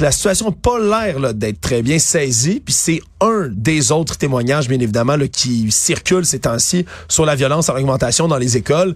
La 0.00 0.10
situation 0.10 0.46
n'a 0.46 0.52
pas 0.60 0.78
l'air 0.80 1.34
d'être 1.34 1.60
très 1.60 1.82
bien 1.82 1.98
saisie, 1.98 2.60
puis 2.64 2.74
c'est 2.74 3.00
un 3.20 3.48
des 3.50 3.92
autres 3.92 4.16
témoignages, 4.16 4.66
bien 4.68 4.80
évidemment, 4.80 5.16
là, 5.16 5.28
qui 5.28 5.70
circulent 5.70 6.26
ces 6.26 6.40
temps-ci 6.40 6.86
sur 7.08 7.24
la 7.24 7.34
violence 7.36 7.68
en 7.68 7.76
augmentation 7.76 8.26
dans 8.26 8.38
les 8.38 8.56
écoles 8.56 8.94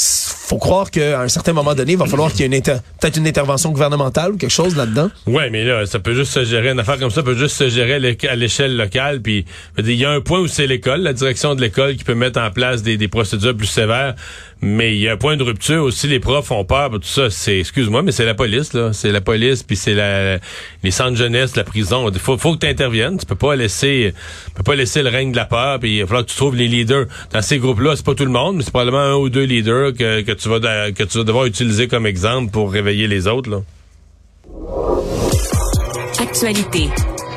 faut 0.00 0.58
croire 0.58 0.90
qu'à 0.92 1.20
un 1.22 1.28
certain 1.28 1.52
moment 1.52 1.74
donné, 1.74 1.92
il 1.92 1.98
va 1.98 2.06
falloir 2.06 2.32
qu'il 2.32 2.52
y 2.52 2.56
ait 2.56 2.60
peut-être 2.62 3.16
une 3.16 3.26
intervention 3.26 3.70
gouvernementale 3.72 4.32
ou 4.32 4.36
quelque 4.36 4.50
chose 4.52 4.76
là-dedans. 4.76 5.10
Ouais, 5.26 5.50
mais 5.50 5.64
là, 5.64 5.86
ça 5.86 5.98
peut 5.98 6.14
juste 6.14 6.32
se 6.32 6.44
gérer, 6.44 6.70
une 6.70 6.78
affaire 6.78 6.98
comme 6.98 7.10
ça 7.10 7.22
peut 7.24 7.36
juste 7.36 7.56
se 7.56 7.68
gérer 7.68 7.94
à 7.94 7.98
l'éc- 7.98 8.24
à 8.24 8.36
l'échelle 8.36 8.76
locale. 8.76 9.20
Puis, 9.20 9.44
il 9.76 9.90
y 9.94 10.04
a 10.04 10.10
un 10.10 10.20
point 10.20 10.38
où 10.38 10.46
c'est 10.46 10.66
l'école, 10.68 11.00
la 11.00 11.12
direction 11.12 11.54
de 11.56 11.60
l'école 11.60 11.96
qui 11.96 12.04
peut 12.04 12.14
mettre 12.14 12.40
en 12.40 12.50
place 12.52 12.82
des, 12.82 12.96
des 12.96 13.08
procédures 13.08 13.56
plus 13.56 13.66
sévères. 13.66 14.14
Mais 14.60 14.94
il 14.94 15.00
y 15.00 15.08
a 15.08 15.12
un 15.12 15.16
point 15.16 15.36
de 15.36 15.42
rupture 15.44 15.84
aussi. 15.84 16.08
Les 16.08 16.18
profs 16.18 16.50
ont 16.50 16.64
peur, 16.64 16.90
tout 16.90 17.02
ça. 17.02 17.30
C'est, 17.30 17.60
excuse-moi, 17.60 18.02
mais 18.02 18.10
c'est 18.10 18.24
la 18.24 18.34
police 18.34 18.72
là. 18.72 18.92
C'est 18.92 19.12
la 19.12 19.20
police, 19.20 19.62
puis 19.62 19.76
c'est 19.76 19.94
la, 19.94 20.38
les 20.82 20.90
centres 20.90 21.16
jeunesse, 21.16 21.54
la 21.54 21.64
prison. 21.64 22.10
Il 22.10 22.18
faut, 22.18 22.36
faut 22.36 22.54
que 22.54 22.60
tu 22.60 22.66
interviennes. 22.66 23.18
Tu 23.18 23.26
peux 23.26 23.36
pas 23.36 23.54
laisser, 23.54 24.14
tu 24.46 24.52
peux 24.54 24.64
pas 24.64 24.74
laisser 24.74 25.02
le 25.02 25.10
règne 25.10 25.30
de 25.30 25.36
la 25.36 25.44
peur. 25.44 25.78
Puis 25.78 25.96
il 25.96 26.00
va 26.00 26.06
falloir 26.06 26.24
que 26.24 26.30
tu 26.30 26.36
trouves 26.36 26.56
les 26.56 26.66
leaders 26.66 27.06
dans 27.32 27.42
ces 27.42 27.58
groupes-là. 27.58 27.94
C'est 27.94 28.04
pas 28.04 28.14
tout 28.14 28.24
le 28.24 28.32
monde, 28.32 28.56
mais 28.56 28.62
c'est 28.62 28.70
probablement 28.70 28.98
un 28.98 29.14
ou 29.14 29.28
deux 29.28 29.44
leaders 29.44 29.92
que, 29.92 30.22
que 30.22 30.32
tu 30.32 30.48
vas 30.48 30.58
que 30.90 31.04
tu 31.04 31.18
vas 31.18 31.24
devoir 31.24 31.46
utiliser 31.46 31.86
comme 31.86 32.06
exemple 32.06 32.50
pour 32.50 32.72
réveiller 32.72 33.06
les 33.06 33.28
autres 33.28 33.50
là. 33.50 33.62
Actualité. 36.20 36.88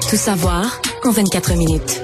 Tout 0.10 0.18
savoir 0.18 0.82
en 1.06 1.12
24 1.12 1.56
minutes. 1.56 2.02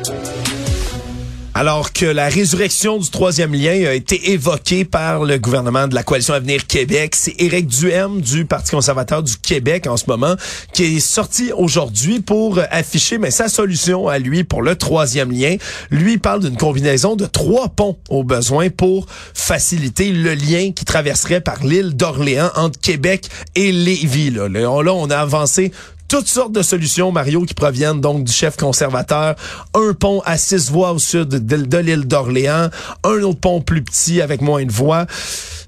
Alors 1.60 1.92
que 1.92 2.06
la 2.06 2.30
résurrection 2.30 3.00
du 3.00 3.10
troisième 3.10 3.52
lien 3.52 3.88
a 3.88 3.94
été 3.94 4.30
évoquée 4.30 4.86
par 4.86 5.24
le 5.24 5.40
gouvernement 5.40 5.88
de 5.88 5.96
la 5.96 6.04
coalition 6.04 6.36
Avenir 6.36 6.68
Québec, 6.68 7.16
c'est 7.16 7.34
Éric 7.40 7.66
Duhem 7.66 8.22
du 8.22 8.46
Parti 8.46 8.70
conservateur 8.70 9.24
du 9.24 9.36
Québec 9.38 9.88
en 9.88 9.98
ce 9.98 10.04
moment 10.06 10.36
qui 10.72 10.84
est 10.84 11.00
sorti 11.00 11.52
aujourd'hui 11.52 12.20
pour 12.20 12.60
afficher 12.70 13.18
mais 13.18 13.32
sa 13.32 13.50
solution 13.50 14.08
à 14.08 14.20
lui 14.20 14.44
pour 14.44 14.62
le 14.62 14.76
troisième 14.76 15.32
lien. 15.32 15.56
Lui 15.90 16.20
parle 16.20 16.42
d'une 16.42 16.58
combinaison 16.58 17.16
de 17.16 17.26
trois 17.26 17.70
ponts 17.70 17.98
au 18.10 18.24
besoin 18.24 18.70
pour 18.70 19.08
faciliter 19.34 20.12
le 20.12 20.36
lien 20.36 20.74
qui 20.74 20.86
traverserait 20.86 21.42
par 21.42 21.66
l'île 21.66 21.96
d'Orléans 21.96 22.52
entre 22.54 22.80
Québec 22.80 23.30
et 23.56 23.72
Lévis. 23.72 24.30
Là, 24.30 24.48
là, 24.48 24.70
on 24.70 25.10
a 25.10 25.18
avancé 25.18 25.72
toutes 26.08 26.28
sortes 26.28 26.52
de 26.54 26.62
solutions, 26.62 27.12
Mario, 27.12 27.44
qui 27.44 27.54
proviennent 27.54 28.02
donc 28.02 28.24
du 28.24 28.32
chef 28.32 28.56
conservateur. 28.58 29.36
Un 29.74 29.94
pont 29.94 30.22
à 30.26 30.38
six 30.38 30.70
voies 30.72 30.92
au 30.92 31.00
sud 31.00 31.28
de, 31.30 31.38
de 31.58 31.78
l'île 31.78 32.06
d'Orléans, 32.08 32.70
un 33.04 33.22
autre 33.24 33.40
pont 33.40 33.62
plus 33.62 33.82
petit 33.84 34.22
avec 34.22 34.42
moins 34.42 34.64
de 34.66 34.72
voies. 34.72 35.06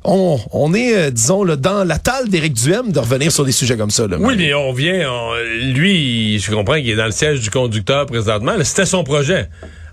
On, 0.06 0.40
on 0.54 0.74
est, 0.74 0.96
euh, 0.96 1.12
disons, 1.12 1.44
là, 1.44 1.58
dans 1.58 1.84
la 1.84 1.98
talle 2.00 2.30
d'Éric 2.30 2.54
Duhem 2.54 2.92
de 2.92 3.00
revenir 3.00 3.32
sur 3.34 3.44
des 3.44 3.52
sujets 3.52 3.76
comme 3.76 3.92
ça. 3.92 4.08
Là, 4.08 4.16
Oui, 4.20 4.36
mais 4.38 4.54
on 4.54 4.72
vient, 4.72 5.12
on- 5.12 5.34
lui, 5.74 6.40
je 6.40 6.52
comprends 6.52 6.76
qu'il 6.76 6.90
est 6.90 6.96
dans 6.96 7.06
le 7.06 7.12
siège 7.12 7.42
du 7.42 7.50
conducteur 7.50 8.06
présentement. 8.06 8.54
C'était 8.64 8.86
son 8.86 9.04
projet. 9.04 9.50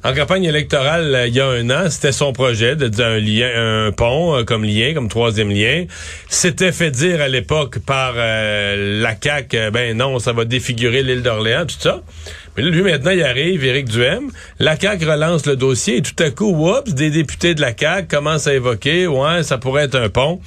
En 0.07 0.15
campagne 0.15 0.45
électorale, 0.45 1.13
euh, 1.17 1.27
il 1.27 1.35
y 1.35 1.41
a 1.41 1.49
un 1.49 1.69
an, 1.69 1.91
c'était 1.91 2.13
son 2.13 2.33
projet 2.33 2.77
de 2.77 2.87
dire 2.87 3.07
un 3.07 3.19
lien, 3.19 3.51
un 3.89 3.91
pont 3.91 4.37
euh, 4.37 4.45
comme 4.45 4.63
lien, 4.63 4.95
comme 4.95 5.09
troisième 5.09 5.51
lien. 5.51 5.87
C'était 6.29 6.71
fait 6.71 6.93
dire 6.93 7.21
à 7.21 7.27
l'époque 7.27 7.81
par 7.81 8.15
euh, 8.17 9.01
la 9.03 9.17
CAC, 9.17 9.55
euh, 9.55 9.73
ben 9.73 9.97
non, 9.97 10.21
ça 10.21 10.33
va 10.33 10.45
défigurer 10.45 11.03
l'île 11.03 11.23
d'Orléans, 11.23 11.67
tout 11.67 11.75
ça. 11.81 12.03
Mais 12.57 12.63
lui 12.63 12.83
maintenant, 12.83 13.11
il 13.11 13.23
arrive, 13.25 13.65
Éric 13.65 13.89
Duhem. 13.89 14.31
La 14.61 14.77
CAC 14.77 15.03
relance 15.03 15.45
le 15.45 15.57
dossier 15.57 15.97
et 15.97 16.03
tout 16.03 16.23
à 16.23 16.31
coup, 16.31 16.53
oups, 16.69 16.95
des 16.95 17.11
députés 17.11 17.57
de 17.57 17.61
la 17.61 17.73
CAC 17.73 18.07
commencent 18.07 18.47
à 18.47 18.55
évoquer, 18.55 19.09
ouais, 19.09 19.43
ça 19.43 19.59
pourrait 19.59 19.87
être 19.87 19.97
un 19.97 20.09
pont, 20.09 20.41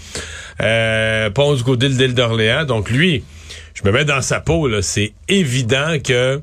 euh, 0.61 1.29
pont 1.31 1.53
du 1.53 1.63
côté 1.63 1.89
de 1.89 1.95
l'île 1.95 2.13
d'Orléans. 2.13 2.63
Donc 2.63 2.89
lui, 2.89 3.25
je 3.73 3.81
me 3.83 3.91
mets 3.91 4.05
dans 4.05 4.21
sa 4.21 4.39
peau, 4.39 4.69
là. 4.69 4.81
C'est 4.81 5.11
évident 5.27 5.97
que 6.01 6.39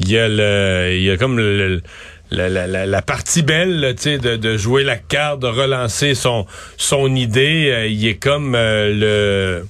il 0.00 0.10
y 0.10 0.18
a 0.18 0.26
le, 0.28 0.90
il 0.94 1.02
y 1.04 1.10
a 1.12 1.16
comme 1.16 1.38
le, 1.38 1.56
le- 1.68 1.82
la, 2.30 2.48
la, 2.48 2.66
la, 2.66 2.86
la 2.86 3.02
partie 3.02 3.42
belle, 3.42 3.80
là, 3.80 3.92
de, 3.92 4.36
de 4.36 4.56
jouer 4.56 4.84
la 4.84 4.96
carte, 4.96 5.40
de 5.40 5.46
relancer 5.46 6.14
son, 6.14 6.46
son 6.76 7.14
idée. 7.14 7.70
euh, 7.72 7.86
il 7.86 8.06
est 8.06 8.16
comme 8.16 8.54
euh, 8.54 8.92
le, 8.92 9.66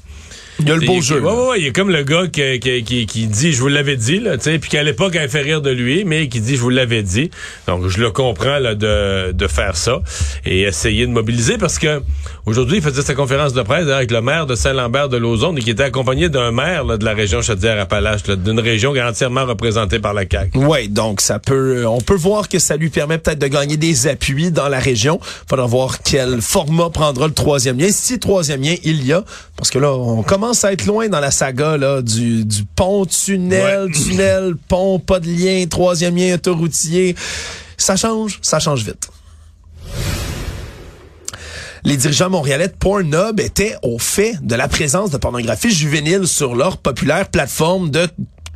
Il 0.61 0.69
y 0.69 0.73
a 0.73 0.77
le 0.77 0.87
beau 0.87 1.01
jeu. 1.01 1.21
Ouais, 1.21 1.33
ouais, 1.33 1.49
ouais, 1.49 1.61
il 1.61 1.66
est 1.66 1.73
comme 1.73 1.90
le 1.90 2.03
gars 2.03 2.27
qui, 2.29 2.59
qui, 2.61 2.83
qui, 2.83 3.07
qui 3.07 3.27
dit, 3.27 3.53
je 3.53 3.61
vous 3.61 3.69
l'avais 3.69 3.97
dit, 3.97 4.21
là, 4.21 4.37
tu 4.38 4.45
sais, 4.45 4.59
puis 4.59 4.71
qu'à 4.71 4.83
l'époque, 4.83 5.14
elle 5.14 5.29
fait 5.29 5.42
rire 5.42 5.61
de 5.61 5.71
lui, 5.71 6.05
mais 6.05 6.29
qui 6.29 6.40
dit, 6.40 6.57
je 6.57 6.61
vous 6.61 6.71
l'avais 6.71 7.03
dit. 7.03 7.31
Donc, 7.66 7.87
je 7.88 7.99
le 8.01 8.11
comprends, 8.11 8.59
là, 8.59 8.75
de, 8.75 9.33
de 9.33 9.47
faire 9.47 9.77
ça 9.77 10.01
et 10.45 10.62
essayer 10.62 11.07
de 11.07 11.12
mobiliser 11.12 11.59
parce 11.59 11.79
que 11.79 12.01
aujourd'hui, 12.47 12.79
il 12.79 12.83
faisait 12.83 13.03
sa 13.03 13.14
conférence 13.14 13.53
de 13.53 13.62
presse 13.62 13.88
avec 13.88 14.11
le 14.11 14.23
maire 14.23 14.47
de 14.47 14.55
Saint-Lambert 14.55 15.09
de 15.09 15.16
Lausanne 15.16 15.59
et 15.59 15.61
qui 15.61 15.71
était 15.71 15.83
accompagné 15.83 16.29
d'un 16.29 16.53
maire, 16.53 16.85
là, 16.85 16.97
de 16.97 17.05
la 17.05 17.12
région 17.12 17.42
Chaudière-Appalaches, 17.42 18.23
d'une 18.25 18.61
région 18.61 18.95
entièrement 18.97 19.45
représentée 19.45 19.99
par 19.99 20.14
la 20.14 20.23
CAQ. 20.31 20.59
Ouais, 20.59 20.88
donc 20.88 21.21
ça 21.21 21.38
peut, 21.38 21.87
on 21.87 22.01
peut 22.01 22.14
voir 22.14 22.49
que 22.49 22.59
ça 22.59 22.77
lui 22.77 22.88
permet 22.88 23.19
peut-être 23.19 23.38
de 23.38 23.49
gagner 23.49 23.77
des 23.77 24.07
appuis 24.07 24.51
dans 24.51 24.69
la 24.69 24.79
région. 24.79 25.21
Faudra 25.49 25.66
voir 25.66 25.99
quel 26.03 26.40
format 26.40 26.88
prendra 26.90 27.27
le 27.27 27.35
troisième 27.35 27.79
lien, 27.79 27.88
si 27.90 28.19
troisième 28.19 28.62
lien 28.62 28.75
il 28.85 29.05
y 29.05 29.12
a, 29.12 29.23
parce 29.57 29.71
que 29.71 29.79
là, 29.79 29.92
on 29.92 30.23
commence 30.23 30.45
à 30.52 30.72
être 30.72 30.87
loin 30.87 31.09
dans 31.09 31.20
la 31.20 31.30
saga 31.30 31.76
là 31.76 32.02
du, 32.02 32.44
du 32.44 32.64
pont, 32.64 33.06
tunnel, 33.06 33.90
tunnel, 33.92 34.54
pont, 34.68 34.98
pas 34.98 35.20
de 35.20 35.28
lien, 35.28 35.64
troisième 35.68 36.16
lien 36.16 36.35
autoroutier. 36.35 37.14
Ça 37.76 37.96
change, 37.96 38.38
ça 38.42 38.59
change 38.59 38.85
vite. 38.85 39.09
Les 41.85 41.96
dirigeants 41.96 42.30
montréalais 42.30 42.68
de 42.68 42.72
Pornhub 42.72 43.38
étaient 43.38 43.76
au 43.82 43.98
fait 43.98 44.37
de 44.42 44.56
la 44.56 44.66
présence 44.66 45.11
de 45.11 45.18
pornographie 45.18 45.70
juvénile 45.70 46.26
sur 46.26 46.56
leur 46.56 46.78
populaire 46.78 47.28
plateforme 47.28 47.90
de 47.90 48.09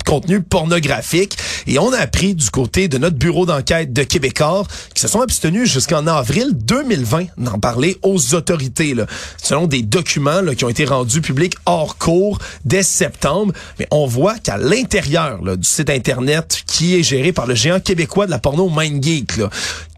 contenu 0.05 0.41
pornographique. 0.41 1.37
Et 1.67 1.79
on 1.79 1.93
a 1.93 1.99
appris 1.99 2.35
du 2.35 2.51
côté 2.51 2.89
de 2.89 2.99
notre 2.99 3.17
bureau 3.17 3.47
d'enquête 3.47 3.93
de 3.93 4.03
Québécois 4.03 4.65
qui 4.95 5.01
se 5.01 5.09
sont 5.09 5.21
abstenus 5.21 5.71
jusqu'en 5.71 6.07
avril 6.07 6.53
2020 6.55 7.27
d'en 7.39 7.59
parler 7.59 7.99
aux 8.03 8.35
autorités 8.35 8.95
là, 8.95 9.07
selon 9.43 9.67
des 9.67 9.83
documents 9.83 10.41
là, 10.41 10.55
qui 10.55 10.65
ont 10.65 10.69
été 10.69 10.85
rendus 10.85 11.21
publics 11.21 11.55
hors 11.67 11.99
cours 11.99 12.39
dès 12.65 12.83
septembre. 12.83 13.53
Mais 13.79 13.87
on 13.91 14.07
voit 14.07 14.39
qu'à 14.39 14.57
l'intérieur 14.57 15.41
du 15.57 15.69
site 15.69 15.91
internet 15.91 16.63
qui 16.67 16.99
est 16.99 17.03
géré 17.03 17.33
par 17.33 17.47
le 17.47 17.55
géant 17.55 17.81
québécois 17.81 18.27
de 18.27 18.31
la 18.31 18.39
porno 18.39 18.69
MindGeek 18.69 19.41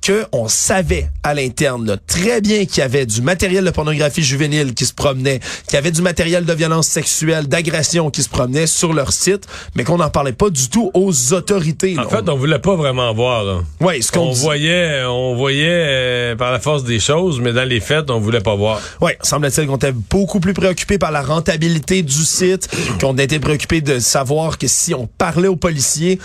que 0.03 0.27
on 0.33 0.49
savait 0.49 1.09
à 1.23 1.33
l'interne 1.35 1.87
là, 1.87 1.97
très 2.07 2.41
bien 2.41 2.65
qu'il 2.67 2.79
y 2.79 2.83
avait 2.83 3.07
du 3.07 3.23
matériel 3.23 3.65
de 3.65 3.71
pornographie 3.71 4.23
juvénile 4.23 4.75
qui 4.75 4.85
se 4.85 4.93
promenait, 4.93 5.39
qu'il 5.67 5.75
y 5.75 5.77
avait 5.77 5.93
du 5.93 6.03
matériel 6.03 6.45
de 6.45 6.53
violence 6.53 6.89
sexuelle, 6.89 7.47
d'agression 7.47 8.11
qui 8.11 8.23
se 8.23 8.29
promenait 8.29 8.67
sur 8.67 8.93
leur 8.93 9.13
site, 9.13 9.47
mais 9.77 9.85
qu'on 9.85 9.99
n'en 9.99 10.11
parlait 10.11 10.33
pas 10.33 10.51
du 10.51 10.69
tout 10.69 10.91
aux 10.95 11.33
autorités. 11.33 11.97
En 11.99 12.03
là. 12.03 12.09
fait, 12.09 12.29
on 12.29 12.37
voulait 12.37 12.59
pas 12.59 12.75
vraiment 12.75 13.15
voir, 13.15 13.45
là. 13.45 13.61
Ouais, 13.81 14.03
ce 14.03 14.11
qu'on 14.13 14.29
On 14.31 14.33
dit- 14.33 14.41
voyait, 14.41 15.05
on 15.05 15.37
voyait 15.37 15.67
euh, 15.69 16.37
par 16.37 16.51
la 16.53 16.59
force 16.59 16.85
des 16.85 16.99
choses, 17.01 17.41
mais 17.41 17.53
dans 17.53 17.69
les 17.69 17.81
faits, 17.81 18.11
on 18.11 18.19
voulait 18.19 18.41
pas 18.41 18.57
voir. 18.57 18.81
Ouais, 19.01 19.17
semble-t-il 19.23 19.67
qu'on 19.69 19.77
était 19.77 19.93
beaucoup 19.93 20.41
plus 20.41 20.53
préoccupé 20.55 20.99
par 20.99 21.13
la 21.13 21.23
rentabilité 21.23 22.03
du 22.03 22.13
site, 22.25 22.69
qu'on 23.01 23.17
était 23.19 23.39
préoccupé 23.39 23.81
de 23.81 24.01
savoir 24.01 24.59
que 24.59 24.67
si 24.67 24.95
on 24.95 25.07
parlait 25.07 25.49
aux 25.49 25.57
policiers, 25.57 26.19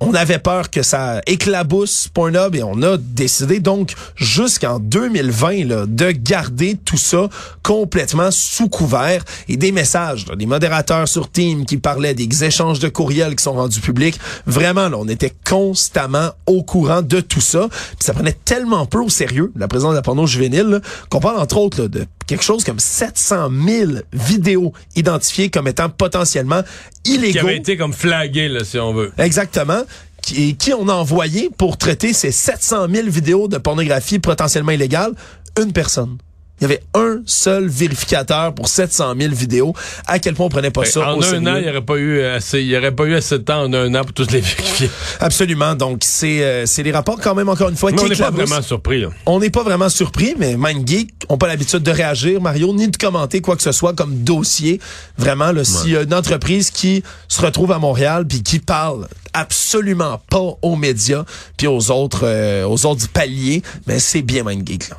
on 0.00 0.12
avait 0.14 0.38
peur 0.38 0.68
que 0.70 0.82
ça 0.82 1.20
éclabousse 1.26 2.08
Pornhub 2.12 2.54
et 2.54 2.62
on 2.62 2.82
a 2.82 2.96
décidé 3.22 3.60
donc 3.60 3.92
jusqu'en 4.16 4.80
2020 4.80 5.64
là, 5.66 5.86
de 5.86 6.10
garder 6.10 6.76
tout 6.84 6.96
ça 6.96 7.28
complètement 7.62 8.30
sous 8.32 8.68
couvert 8.68 9.24
et 9.48 9.56
des 9.56 9.70
messages, 9.70 10.26
là, 10.26 10.34
des 10.34 10.46
modérateurs 10.46 11.06
sur 11.06 11.30
Team 11.30 11.64
qui 11.64 11.76
parlaient 11.76 12.14
des 12.14 12.44
échanges 12.44 12.80
de 12.80 12.88
courriels 12.88 13.36
qui 13.36 13.44
sont 13.44 13.52
rendus 13.52 13.80
publics. 13.80 14.18
Vraiment, 14.46 14.88
là, 14.88 14.96
on 14.98 15.06
était 15.06 15.32
constamment 15.48 16.30
au 16.46 16.64
courant 16.64 17.02
de 17.02 17.20
tout 17.20 17.40
ça. 17.40 17.68
Puis 17.68 17.98
ça 18.00 18.12
prenait 18.12 18.36
tellement 18.44 18.86
peu 18.86 18.98
au 18.98 19.08
sérieux, 19.08 19.52
la 19.56 19.68
présence 19.68 19.92
de 19.92 19.96
la 19.96 20.02
porno 20.02 20.26
juvénile, 20.26 20.80
qu'on 21.08 21.20
parle 21.20 21.38
entre 21.38 21.58
autres 21.58 21.82
là, 21.82 21.88
de 21.88 22.04
quelque 22.26 22.42
chose 22.42 22.64
comme 22.64 22.80
700 22.80 23.50
000 23.66 23.92
vidéos 24.12 24.72
identifiées 24.96 25.48
comme 25.48 25.68
étant 25.68 25.88
potentiellement 25.88 26.62
Qui 27.04 27.14
illégaux. 27.14 27.46
avait 27.46 27.56
été 27.56 27.76
comme 27.76 27.92
flagué, 27.92 28.48
là, 28.48 28.64
si 28.64 28.78
on 28.80 28.92
veut. 28.92 29.12
Exactement. 29.18 29.82
Qui, 30.22 30.48
et 30.48 30.54
qui 30.54 30.72
on 30.72 30.88
a 30.88 30.94
envoyé 30.94 31.50
pour 31.56 31.76
traiter 31.76 32.12
ces 32.12 32.30
700 32.30 32.86
000 32.92 33.08
vidéos 33.08 33.48
de 33.48 33.58
pornographie 33.58 34.18
potentiellement 34.18 34.72
illégale? 34.72 35.12
Une 35.60 35.72
personne. 35.72 36.18
Il 36.60 36.62
y 36.62 36.64
avait 36.66 36.82
un 36.94 37.20
seul 37.26 37.66
vérificateur 37.66 38.54
pour 38.54 38.68
700 38.68 39.14
000 39.18 39.34
vidéos. 39.34 39.74
À 40.06 40.20
quel 40.20 40.34
point 40.34 40.46
on 40.46 40.48
prenait 40.48 40.70
pas 40.70 40.82
Ben, 40.82 40.90
ça 40.90 41.12
en 41.12 41.16
au 41.16 41.18
un 41.18 41.22
sérieux? 41.22 41.48
an, 41.48 41.56
il 41.56 41.62
n'y 41.64 41.68
aurait 41.70 41.80
pas 41.84 41.96
eu 41.96 42.22
assez, 42.22 42.60
il 42.60 42.68
y 42.68 42.76
aurait 42.76 42.92
pas 42.94 43.04
eu 43.04 43.14
assez 43.14 43.38
de 43.38 43.42
temps 43.42 43.62
en 43.64 43.72
un 43.72 43.92
an 43.96 44.02
pour 44.04 44.12
tous 44.12 44.30
les 44.30 44.40
vérifier. 44.40 44.88
Absolument. 45.18 45.74
Donc, 45.74 46.02
c'est 46.04 46.44
euh, 46.44 46.66
c'est 46.66 46.84
des 46.84 46.92
rapports 46.92 47.18
quand 47.20 47.34
même, 47.34 47.48
encore 47.48 47.68
une 47.68 47.76
fois, 47.76 47.90
Mais 47.90 47.96
qui 47.96 48.04
on 48.04 48.08
n'est 48.08 48.14
pas 48.16 48.30
vraiment 48.30 48.62
surpris, 48.62 49.00
là. 49.00 49.08
On 49.26 49.40
n'est 49.40 49.50
pas 49.50 49.64
vraiment 49.64 49.88
surpris, 49.88 50.34
mais 50.38 50.56
MindGeek 50.56 51.28
n'ont 51.28 51.38
pas 51.38 51.48
l'habitude 51.48 51.82
de 51.82 51.90
réagir, 51.90 52.40
Mario, 52.40 52.72
ni 52.72 52.86
de 52.88 52.96
commenter 52.96 53.40
quoi 53.40 53.56
que 53.56 53.62
ce 53.62 53.72
soit 53.72 53.94
comme 53.94 54.22
dossier. 54.22 54.80
Vraiment, 55.18 55.50
là, 55.50 55.64
s'il 55.64 55.90
y 55.90 55.96
a 55.96 56.02
une 56.02 56.14
entreprise 56.14 56.70
qui 56.70 57.02
se 57.26 57.40
retrouve 57.40 57.72
à 57.72 57.78
Montréal 57.80 58.24
puis 58.28 58.42
qui 58.44 58.60
parle 58.60 59.08
absolument 59.32 60.20
pas 60.30 60.52
aux 60.62 60.76
médias 60.76 61.24
puis 61.56 61.66
aux 61.66 61.90
autres 61.90 62.20
euh, 62.24 62.64
aux 62.66 62.86
autres 62.86 63.08
paliers, 63.08 63.62
mais 63.86 63.98
c'est 63.98 64.22
bien 64.22 64.44
MindGeek. 64.44 64.90
Là. 64.90 64.96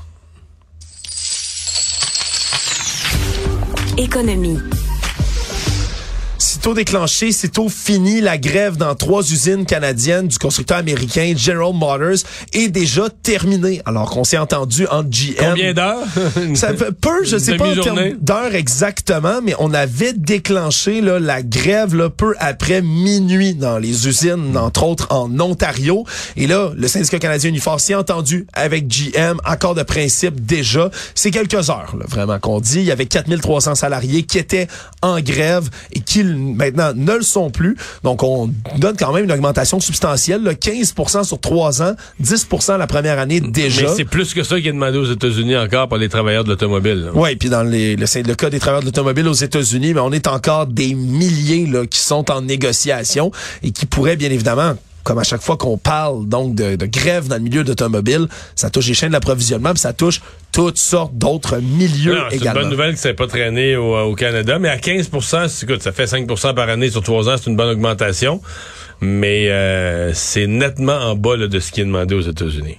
Économie. 3.98 4.83
Sitôt 6.64 6.76
déclenché, 6.76 7.34
sitôt 7.34 7.68
fini, 7.68 8.22
la 8.22 8.38
grève 8.38 8.78
dans 8.78 8.96
trois 8.96 9.22
usines 9.30 9.66
canadiennes 9.66 10.30
du 10.30 10.38
constructeur 10.38 10.78
américain 10.78 11.34
General 11.36 11.74
Motors 11.74 12.24
est 12.54 12.70
déjà 12.70 13.10
terminée. 13.10 13.82
Alors 13.86 14.10
qu'on 14.12 14.24
s'est 14.24 14.38
entendu 14.38 14.88
entre 14.88 15.10
GM... 15.10 15.34
Combien 15.38 15.74
d'heures? 15.74 16.08
Ça 16.56 16.74
fait 16.74 16.94
peu, 16.94 17.26
je 17.26 17.38
sais 17.38 17.58
pas 17.58 17.70
en 17.70 17.82
termes 17.82 18.12
d'heures 18.12 18.56
exactement, 18.56 19.42
mais 19.44 19.54
on 19.60 19.74
avait 19.74 20.14
déclenché 20.14 21.02
là, 21.02 21.20
la 21.20 21.44
grève 21.44 21.96
là, 21.96 22.10
peu 22.10 22.34
après 22.40 22.82
minuit 22.82 23.56
dans 23.56 23.78
les 23.78 24.08
usines, 24.08 24.56
entre 24.56 24.84
autres 24.84 25.08
en 25.10 25.38
Ontario. 25.42 26.06
Et 26.38 26.48
là, 26.48 26.72
le 26.78 26.88
syndicat 26.88 27.20
canadien 27.20 27.50
Unifor 27.50 27.82
s'est 27.82 27.96
entendu 27.96 28.48
avec 28.54 28.88
GM, 28.88 29.36
accord 29.44 29.76
de 29.76 29.84
principe 29.84 30.46
déjà. 30.46 30.90
C'est 31.14 31.32
quelques 31.32 31.70
heures, 31.70 31.94
là, 32.00 32.06
vraiment, 32.08 32.40
qu'on 32.40 32.62
dit. 32.62 32.80
Il 32.80 32.86
y 32.86 32.92
avait 32.94 33.06
4300 33.06 33.76
salariés 33.76 34.24
qui 34.24 34.38
étaient 34.38 34.70
en 35.02 35.20
grève 35.20 35.70
et 35.92 36.00
qui 36.00 36.24
maintenant 36.54 36.92
ne 36.96 37.14
le 37.14 37.22
sont 37.22 37.50
plus. 37.50 37.76
Donc, 38.04 38.24
on 38.24 38.50
donne 38.78 38.96
quand 38.98 39.14
même 39.14 39.26
une 39.26 39.32
augmentation 39.32 39.80
substantielle, 39.80 40.44
là, 40.44 40.54
15% 40.54 41.24
sur 41.24 41.40
trois 41.40 41.82
ans, 41.82 41.96
10% 42.22 42.78
la 42.78 42.88
première 42.88 43.20
année 43.20 43.40
déjà. 43.40 43.84
Mais 43.84 43.96
c'est 43.96 44.06
plus 44.06 44.34
que 44.34 44.44
ça 44.44 44.60
qui 44.60 44.68
est 44.68 44.74
demandé 44.74 44.98
aux 44.98 45.12
États-Unis 45.12 45.58
encore 45.58 45.88
par 45.88 45.98
les 45.98 46.10
travailleurs 46.10 46.44
de 46.44 46.50
l'automobile. 46.50 47.10
Oui, 47.14 47.36
puis 47.36 47.50
dans 47.50 47.64
les, 47.64 47.96
le, 47.96 48.36
cas 48.36 48.50
des 48.50 48.60
travailleurs 48.60 48.82
de 48.82 48.88
l'automobile 48.88 49.28
aux 49.28 49.34
États-Unis, 49.34 49.94
mais 49.94 50.02
on 50.02 50.12
est 50.12 50.28
encore 50.28 50.68
des 50.68 50.94
milliers 50.94 51.66
là, 51.68 51.86
qui 51.86 52.00
sont 52.00 52.30
en 52.32 52.42
négociation 52.42 53.32
et 53.64 53.72
qui 53.72 53.86
pourraient 53.86 54.16
bien 54.16 54.32
évidemment 54.32 54.76
comme 55.04 55.20
à 55.20 55.24
chaque 55.24 55.42
fois 55.42 55.58
qu'on 55.58 55.78
parle 55.78 56.28
donc 56.28 56.56
de, 56.56 56.76
de 56.76 56.86
grève 56.86 57.28
dans 57.28 57.36
le 57.36 57.42
milieu 57.42 57.64
d'automobile, 57.64 58.28
ça 58.56 58.70
touche 58.70 58.88
les 58.88 58.94
chaînes 58.94 59.12
d'approvisionnement, 59.12 59.72
puis 59.72 59.80
ça 59.80 59.94
touche 59.94 60.22
toutes 60.52 60.78
sortes 60.78 61.16
d'autres 61.18 61.58
milieux 61.58 62.16
Non, 62.16 62.22
C'est 62.30 62.36
une 62.38 62.42
également. 62.44 62.62
bonne 62.62 62.70
nouvelle 62.70 62.94
que 62.94 63.00
ça 63.00 63.10
n'ait 63.10 63.16
pas 63.16 63.28
traîné 63.28 63.76
au, 63.76 63.98
au 63.98 64.16
Canada, 64.16 64.60
mais 64.60 64.70
à 64.70 64.78
15% 64.78 65.48
c'est- 65.48 65.66
écoute, 65.66 65.82
ça 65.82 65.92
fait 65.92 66.06
5% 66.06 66.54
par 66.54 66.70
année 66.70 66.90
sur 66.90 67.02
trois 67.02 67.28
ans, 67.30 67.36
c'est 67.38 67.50
une 67.50 67.56
bonne 67.58 67.70
augmentation, 67.70 68.42
mais 69.02 69.50
euh, 69.50 70.12
c'est 70.14 70.48
nettement 70.48 70.94
en 70.98 71.16
bas 71.16 71.36
là, 71.38 71.48
de 71.48 71.60
ce 71.60 71.72
qui 71.72 71.82
est 71.82 71.86
demandé 71.86 72.16
aux 72.16 72.22
États-Unis. 72.22 72.78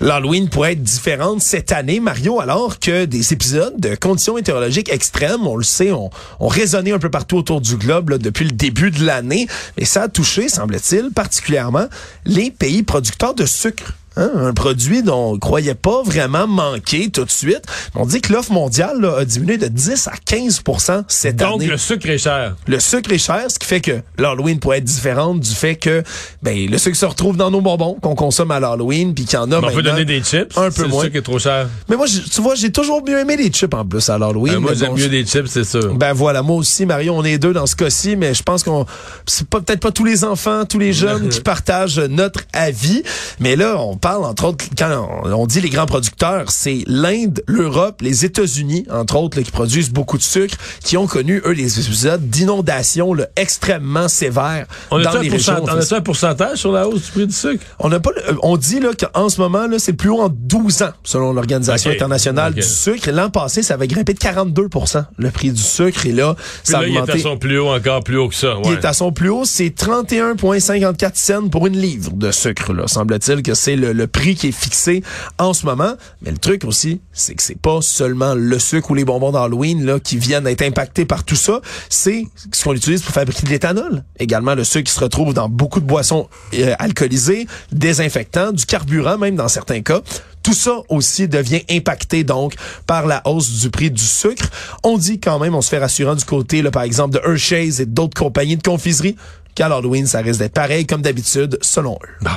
L'Halloween 0.00 0.48
pourrait 0.48 0.72
être 0.72 0.82
différente 0.82 1.40
cette 1.40 1.70
année, 1.72 2.00
Mario, 2.00 2.40
alors 2.40 2.80
que 2.80 3.04
des 3.04 3.32
épisodes 3.32 3.78
de 3.78 3.94
conditions 3.94 4.34
météorologiques 4.34 4.90
extrêmes, 4.90 5.46
on 5.46 5.56
le 5.56 5.64
sait, 5.64 5.92
ont, 5.92 6.10
résonné 6.40 6.92
un 6.92 6.98
peu 6.98 7.10
partout 7.10 7.36
autour 7.36 7.60
du 7.60 7.76
globe 7.76 8.14
depuis 8.14 8.44
le 8.44 8.50
début 8.50 8.90
de 8.90 9.04
l'année. 9.04 9.46
Et 9.76 9.84
ça 9.84 10.02
a 10.02 10.08
touché, 10.08 10.48
semble-t-il, 10.48 11.10
particulièrement 11.10 11.86
les 12.24 12.50
pays 12.50 12.82
producteurs 12.82 13.34
de 13.34 13.46
sucre. 13.46 13.94
Hein, 14.16 14.30
un 14.36 14.52
produit 14.52 15.02
dont 15.02 15.32
on 15.32 15.38
croyait 15.38 15.74
pas 15.74 16.02
vraiment 16.04 16.46
manquer 16.46 17.10
tout 17.10 17.24
de 17.24 17.30
suite. 17.30 17.62
On 17.96 18.06
dit 18.06 18.20
que 18.20 18.32
l'offre 18.32 18.52
mondiale 18.52 19.00
là, 19.00 19.16
a 19.18 19.24
diminué 19.24 19.58
de 19.58 19.66
10 19.66 20.06
à 20.08 20.12
15% 20.12 21.04
cette 21.08 21.36
Donc, 21.36 21.60
année. 21.60 21.66
le 21.66 21.76
sucre 21.76 22.08
est 22.08 22.18
cher. 22.18 22.54
Le 22.66 22.78
sucre 22.78 23.12
est 23.12 23.18
cher, 23.18 23.42
ce 23.48 23.58
qui 23.58 23.66
fait 23.66 23.80
que 23.80 24.00
l'Halloween 24.18 24.60
pourrait 24.60 24.78
être 24.78 24.84
différente 24.84 25.40
du 25.40 25.54
fait 25.54 25.74
que 25.76 26.02
ben 26.42 26.70
le 26.70 26.78
sucre 26.78 26.96
se 26.96 27.06
retrouve 27.06 27.36
dans 27.36 27.50
nos 27.50 27.60
bonbons 27.60 27.94
qu'on 28.00 28.14
consomme 28.14 28.50
à 28.52 28.60
l'Halloween 28.60 29.14
puis 29.14 29.24
qu'il 29.24 29.34
y 29.34 29.42
en 29.42 29.50
a 29.50 29.60
Mais 29.60 29.66
on 29.68 29.72
peut 29.72 29.82
donner 29.82 30.04
des 30.04 30.22
chips. 30.22 30.56
un 30.56 30.70
peu 30.70 30.82
le 30.82 30.88
moins. 30.88 31.04
sucre 31.04 31.16
est 31.16 31.22
trop 31.22 31.38
cher. 31.38 31.68
Mais 31.88 31.96
moi, 31.96 32.06
tu 32.06 32.40
vois, 32.40 32.54
j'ai 32.54 32.70
toujours 32.70 33.02
mieux 33.04 33.18
aimé 33.18 33.36
les 33.36 33.48
chips 33.48 33.74
en 33.74 33.84
plus 33.84 34.08
à 34.10 34.16
l'Halloween. 34.18 34.54
Euh, 34.54 34.60
moi, 34.60 34.74
j'aime 34.74 34.90
bon, 34.90 34.96
mieux 34.96 35.08
des 35.08 35.24
chips, 35.26 35.46
c'est 35.48 35.64
sûr. 35.64 35.94
Ben 35.96 36.12
voilà, 36.12 36.42
moi 36.42 36.56
aussi, 36.56 36.86
Mario, 36.86 37.14
on 37.16 37.24
est 37.24 37.38
deux 37.38 37.52
dans 37.52 37.66
ce 37.66 37.74
cas-ci, 37.74 38.14
mais 38.16 38.32
je 38.34 38.42
pense 38.44 38.62
qu'on 38.62 38.86
c'est 39.26 39.48
peut-être 39.48 39.80
pas 39.80 39.90
tous 39.90 40.04
les 40.04 40.22
enfants, 40.24 40.64
tous 40.64 40.78
les 40.78 40.92
jeunes 40.92 41.28
qui 41.30 41.40
partagent 41.40 41.98
notre 41.98 42.40
avis. 42.52 43.02
Mais 43.40 43.56
là, 43.56 43.76
on 43.80 43.96
parle 44.04 44.24
entre 44.26 44.44
autres 44.44 44.66
quand 44.76 45.08
on, 45.24 45.46
dit 45.46 45.62
les 45.62 45.70
grands 45.70 45.86
producteurs, 45.86 46.50
c'est 46.50 46.84
l'Inde, 46.86 47.42
l'Europe, 47.46 48.02
les 48.02 48.26
États-Unis, 48.26 48.84
entre 48.90 49.16
autres, 49.16 49.38
là, 49.38 49.42
qui 49.42 49.50
produisent 49.50 49.90
beaucoup 49.90 50.18
de 50.18 50.22
sucre, 50.22 50.58
qui 50.84 50.98
ont 50.98 51.06
connu 51.06 51.40
eux 51.46 51.54
des 51.54 51.80
épisodes 51.80 52.20
d'inondations 52.28 53.14
extrêmement 53.34 54.08
sévères 54.08 54.66
On 54.90 54.98
dans 55.00 55.16
un, 55.16 55.22
les 55.22 55.30
régions. 55.30 55.54
on 55.62 55.94
un 55.94 56.00
pourcentage 56.02 56.58
sur 56.58 56.70
la 56.70 56.86
hausse 56.86 57.06
du 57.06 57.12
prix 57.12 57.26
du 57.26 57.32
sucre? 57.32 57.64
On 57.78 57.88
n'a 57.88 57.98
pas, 57.98 58.10
le- 58.14 58.32
euh, 58.32 58.36
on 58.42 58.58
dit 58.58 58.78
là 58.78 58.90
qu'en 58.92 59.30
ce 59.30 59.40
moment 59.40 59.66
là, 59.66 59.78
c'est 59.78 59.92
le 59.92 59.96
plus 59.96 60.10
haut 60.10 60.20
en 60.20 60.28
12 60.28 60.82
ans 60.82 60.92
selon 61.02 61.32
l'Organisation 61.32 61.90
internationale 61.90 62.52
du 62.52 62.62
sucre. 62.62 63.10
L'an 63.10 63.30
passé, 63.30 63.62
ça 63.62 63.72
avait 63.72 63.88
grimpé 63.88 64.12
de 64.12 64.18
42 64.18 64.68
le 65.16 65.30
prix 65.30 65.50
du 65.50 65.62
sucre 65.62 66.04
et 66.04 66.12
là, 66.12 66.34
Puis 66.34 66.72
ça 66.72 66.78
a 66.78 66.82
là, 66.82 66.88
il 66.88 66.94
est 66.94 67.00
augmenté. 67.00 67.20
à 67.20 67.22
son 67.22 67.38
plus 67.38 67.58
haut, 67.58 67.68
encore 67.68 68.04
plus 68.04 68.18
haut 68.18 68.28
que 68.28 68.34
ça. 68.34 68.54
Il 68.64 68.68
ouais. 68.68 68.76
est 68.76 68.84
à 68.84 68.92
son 68.92 69.12
plus 69.12 69.30
haut, 69.30 69.46
c'est 69.46 69.70
31,54 69.70 71.10
cents 71.14 71.48
pour 71.48 71.66
une 71.66 71.78
livre 71.78 72.12
de 72.12 72.30
sucre. 72.30 72.74
Là. 72.74 72.86
Semble-t-il 72.86 73.42
que 73.42 73.54
c'est 73.54 73.76
le, 73.76 73.93
le 73.94 74.06
prix 74.06 74.34
qui 74.34 74.48
est 74.48 74.52
fixé 74.52 75.02
en 75.38 75.54
ce 75.54 75.66
moment. 75.66 75.94
Mais 76.22 76.30
le 76.30 76.38
truc 76.38 76.64
aussi, 76.64 77.00
c'est 77.12 77.34
que 77.34 77.42
c'est 77.42 77.58
pas 77.58 77.80
seulement 77.80 78.34
le 78.34 78.58
sucre 78.58 78.90
ou 78.90 78.94
les 78.94 79.04
bonbons 79.04 79.32
d'Halloween 79.32 79.84
là 79.84 80.00
qui 80.00 80.16
viennent 80.16 80.46
être 80.46 80.62
impactés 80.62 81.04
par 81.04 81.24
tout 81.24 81.36
ça. 81.36 81.60
C'est 81.88 82.26
ce 82.52 82.64
qu'on 82.64 82.74
utilise 82.74 83.02
pour 83.02 83.14
fabriquer 83.14 83.46
de 83.46 83.50
l'éthanol. 83.50 84.04
Également 84.18 84.54
le 84.54 84.64
sucre 84.64 84.84
qui 84.84 84.92
se 84.92 85.00
retrouve 85.00 85.34
dans 85.34 85.48
beaucoup 85.48 85.80
de 85.80 85.86
boissons 85.86 86.28
euh, 86.54 86.74
alcoolisées, 86.78 87.46
désinfectants, 87.72 88.52
du 88.52 88.66
carburant 88.66 89.18
même 89.18 89.36
dans 89.36 89.48
certains 89.48 89.82
cas. 89.82 90.00
Tout 90.42 90.52
ça 90.52 90.72
aussi 90.90 91.26
devient 91.26 91.62
impacté 91.70 92.22
donc 92.22 92.54
par 92.86 93.06
la 93.06 93.22
hausse 93.26 93.60
du 93.60 93.70
prix 93.70 93.90
du 93.90 94.04
sucre. 94.04 94.50
On 94.82 94.98
dit 94.98 95.18
quand 95.18 95.38
même, 95.38 95.54
on 95.54 95.62
se 95.62 95.70
fait 95.70 95.78
rassurant 95.78 96.14
du 96.14 96.24
côté, 96.24 96.60
là, 96.60 96.70
par 96.70 96.82
exemple, 96.82 97.14
de 97.14 97.20
Hershey's 97.26 97.80
et 97.80 97.86
d'autres 97.86 98.18
compagnies 98.18 98.58
de 98.58 98.62
confiserie, 98.62 99.16
qu'à 99.54 99.68
l'Halloween, 99.68 100.06
ça 100.06 100.18
risque 100.18 100.40
d'être 100.40 100.52
pareil 100.52 100.84
comme 100.84 101.00
d'habitude, 101.00 101.58
selon 101.62 101.94
eux. 101.94 102.08
Bon. 102.20 102.30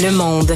Le 0.00 0.12
monde. 0.12 0.54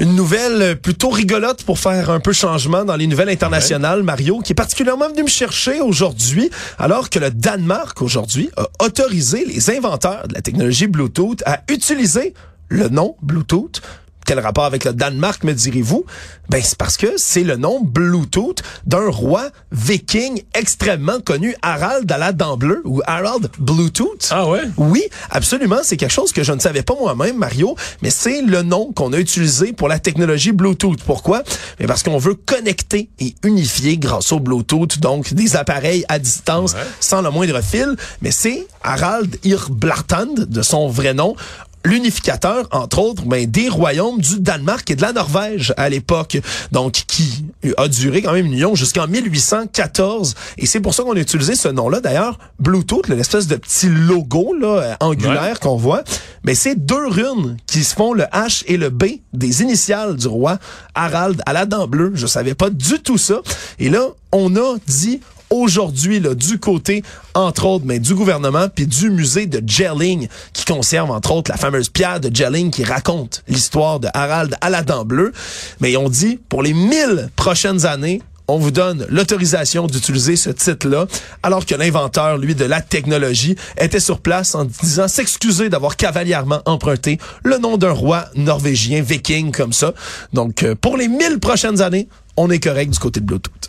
Une 0.00 0.14
nouvelle 0.14 0.80
plutôt 0.80 1.10
rigolote 1.10 1.64
pour 1.64 1.78
faire 1.78 2.08
un 2.08 2.18
peu 2.18 2.32
changement 2.32 2.86
dans 2.86 2.96
les 2.96 3.06
nouvelles 3.06 3.28
internationales, 3.28 4.02
Mario, 4.02 4.40
qui 4.40 4.52
est 4.52 4.54
particulièrement 4.54 5.10
venu 5.10 5.24
me 5.24 5.28
chercher 5.28 5.82
aujourd'hui, 5.82 6.48
alors 6.78 7.10
que 7.10 7.18
le 7.18 7.30
Danemark, 7.30 8.00
aujourd'hui, 8.00 8.48
a 8.56 8.68
autorisé 8.82 9.44
les 9.44 9.68
inventeurs 9.70 10.28
de 10.28 10.34
la 10.34 10.40
technologie 10.40 10.86
Bluetooth 10.86 11.42
à 11.44 11.60
utiliser 11.68 12.32
le 12.68 12.88
nom 12.88 13.16
Bluetooth. 13.20 13.82
Quel 14.28 14.40
rapport 14.40 14.66
avec 14.66 14.84
le 14.84 14.92
Danemark, 14.92 15.42
me 15.42 15.54
direz-vous? 15.54 16.04
Ben, 16.50 16.60
c'est 16.62 16.76
parce 16.76 16.98
que 16.98 17.14
c'est 17.16 17.44
le 17.44 17.56
nom 17.56 17.80
Bluetooth 17.82 18.62
d'un 18.84 19.08
roi 19.08 19.48
viking 19.72 20.42
extrêmement 20.52 21.18
connu, 21.20 21.54
Harald 21.62 22.12
à 22.12 22.18
la 22.18 22.32
dent 22.32 22.58
bleue, 22.58 22.82
ou 22.84 23.00
Harald 23.06 23.48
Bluetooth. 23.58 24.28
Ah 24.30 24.46
ouais? 24.46 24.64
Oui, 24.76 25.02
absolument. 25.30 25.78
C'est 25.82 25.96
quelque 25.96 26.12
chose 26.12 26.34
que 26.34 26.42
je 26.42 26.52
ne 26.52 26.58
savais 26.60 26.82
pas 26.82 26.92
moi-même, 26.94 27.38
Mario, 27.38 27.74
mais 28.02 28.10
c'est 28.10 28.42
le 28.42 28.60
nom 28.60 28.92
qu'on 28.92 29.14
a 29.14 29.18
utilisé 29.18 29.72
pour 29.72 29.88
la 29.88 29.98
technologie 29.98 30.52
Bluetooth. 30.52 31.02
Pourquoi? 31.04 31.42
Mais 31.80 31.86
parce 31.86 32.02
qu'on 32.02 32.18
veut 32.18 32.34
connecter 32.34 33.08
et 33.20 33.34
unifier 33.44 33.96
grâce 33.96 34.30
au 34.32 34.40
Bluetooth, 34.40 34.98
donc 34.98 35.32
des 35.32 35.56
appareils 35.56 36.04
à 36.10 36.18
distance 36.18 36.74
Ouais. 36.74 36.80
sans 37.00 37.22
le 37.22 37.30
moindre 37.30 37.62
fil. 37.62 37.96
Mais 38.20 38.30
c'est 38.30 38.66
Harald 38.82 39.38
Irblartand, 39.42 40.34
de 40.46 40.60
son 40.60 40.88
vrai 40.88 41.14
nom, 41.14 41.34
l'unificateur, 41.88 42.68
entre 42.70 42.98
autres, 42.98 43.24
ben, 43.24 43.46
des 43.46 43.68
royaumes 43.68 44.20
du 44.20 44.40
Danemark 44.40 44.88
et 44.90 44.94
de 44.94 45.02
la 45.02 45.12
Norvège 45.12 45.72
à 45.76 45.88
l'époque, 45.88 46.38
donc 46.70 46.92
qui 46.92 47.44
a 47.76 47.88
duré 47.88 48.22
quand 48.22 48.32
même 48.32 48.46
une 48.46 48.52
union 48.52 48.74
jusqu'en 48.74 49.08
1814. 49.08 50.34
Et 50.58 50.66
c'est 50.66 50.80
pour 50.80 50.94
ça 50.94 51.02
qu'on 51.02 51.16
a 51.16 51.20
utilisé 51.20 51.54
ce 51.54 51.68
nom-là. 51.68 52.00
D'ailleurs, 52.00 52.38
Bluetooth, 52.58 53.08
l'espèce 53.08 53.46
de 53.46 53.56
petit 53.56 53.88
logo 53.88 54.54
là, 54.58 54.66
euh, 54.66 54.94
angulaire 55.00 55.60
qu'on 55.60 55.76
voit, 55.76 56.02
mais 56.44 56.54
c'est 56.54 56.74
deux 56.74 57.08
runes 57.08 57.56
qui 57.66 57.82
se 57.84 57.94
font 57.94 58.12
le 58.12 58.24
H 58.24 58.64
et 58.66 58.76
le 58.76 58.90
B 58.90 59.04
des 59.32 59.62
initiales 59.62 60.16
du 60.16 60.28
roi 60.28 60.58
Harald 60.94 61.42
à 61.46 61.52
la 61.52 61.66
dent 61.66 61.86
bleue. 61.86 62.12
Je 62.14 62.26
savais 62.26 62.54
pas 62.54 62.70
du 62.70 63.00
tout 63.00 63.18
ça. 63.18 63.40
Et 63.78 63.88
là, 63.88 64.02
on 64.32 64.54
a 64.56 64.76
dit 64.86 65.20
aujourd'hui 65.50 66.20
là, 66.20 66.34
du 66.34 66.58
côté, 66.58 67.02
entre 67.34 67.66
autres, 67.66 67.84
mais 67.86 67.98
du 67.98 68.14
gouvernement 68.14 68.68
puis 68.74 68.86
du 68.86 69.10
musée 69.10 69.46
de 69.46 69.62
Jelling, 69.66 70.28
qui 70.52 70.64
conserve, 70.64 71.10
entre 71.10 71.32
autres, 71.32 71.50
la 71.50 71.56
fameuse 71.56 71.88
pierre 71.88 72.20
de 72.20 72.34
Jelling 72.34 72.70
qui 72.70 72.84
raconte 72.84 73.42
l'histoire 73.48 74.00
de 74.00 74.08
Harald 74.14 74.56
à 74.60 74.70
la 74.70 74.82
dent 74.82 75.04
bleue. 75.04 75.32
Mais 75.80 75.96
on 75.96 76.08
dit, 76.08 76.38
pour 76.48 76.62
les 76.62 76.74
mille 76.74 77.30
prochaines 77.36 77.86
années, 77.86 78.22
on 78.48 78.56
vous 78.56 78.70
donne 78.70 79.06
l'autorisation 79.10 79.86
d'utiliser 79.86 80.34
ce 80.34 80.48
titre-là, 80.48 81.06
alors 81.42 81.66
que 81.66 81.74
l'inventeur, 81.74 82.38
lui, 82.38 82.54
de 82.54 82.64
la 82.64 82.80
technologie, 82.80 83.56
était 83.78 84.00
sur 84.00 84.20
place 84.20 84.54
en 84.54 84.64
disant 84.64 85.06
s'excuser 85.06 85.68
d'avoir 85.68 85.96
cavalièrement 85.96 86.62
emprunté 86.64 87.18
le 87.44 87.58
nom 87.58 87.76
d'un 87.76 87.92
roi 87.92 88.24
norvégien 88.34 89.02
viking 89.02 89.52
comme 89.52 89.74
ça. 89.74 89.92
Donc, 90.32 90.62
euh, 90.62 90.74
pour 90.74 90.96
les 90.96 91.08
mille 91.08 91.38
prochaines 91.40 91.82
années, 91.82 92.08
on 92.38 92.50
est 92.50 92.58
correct 92.58 92.90
du 92.90 92.98
côté 92.98 93.20
de 93.20 93.26
Bluetooth. 93.26 93.68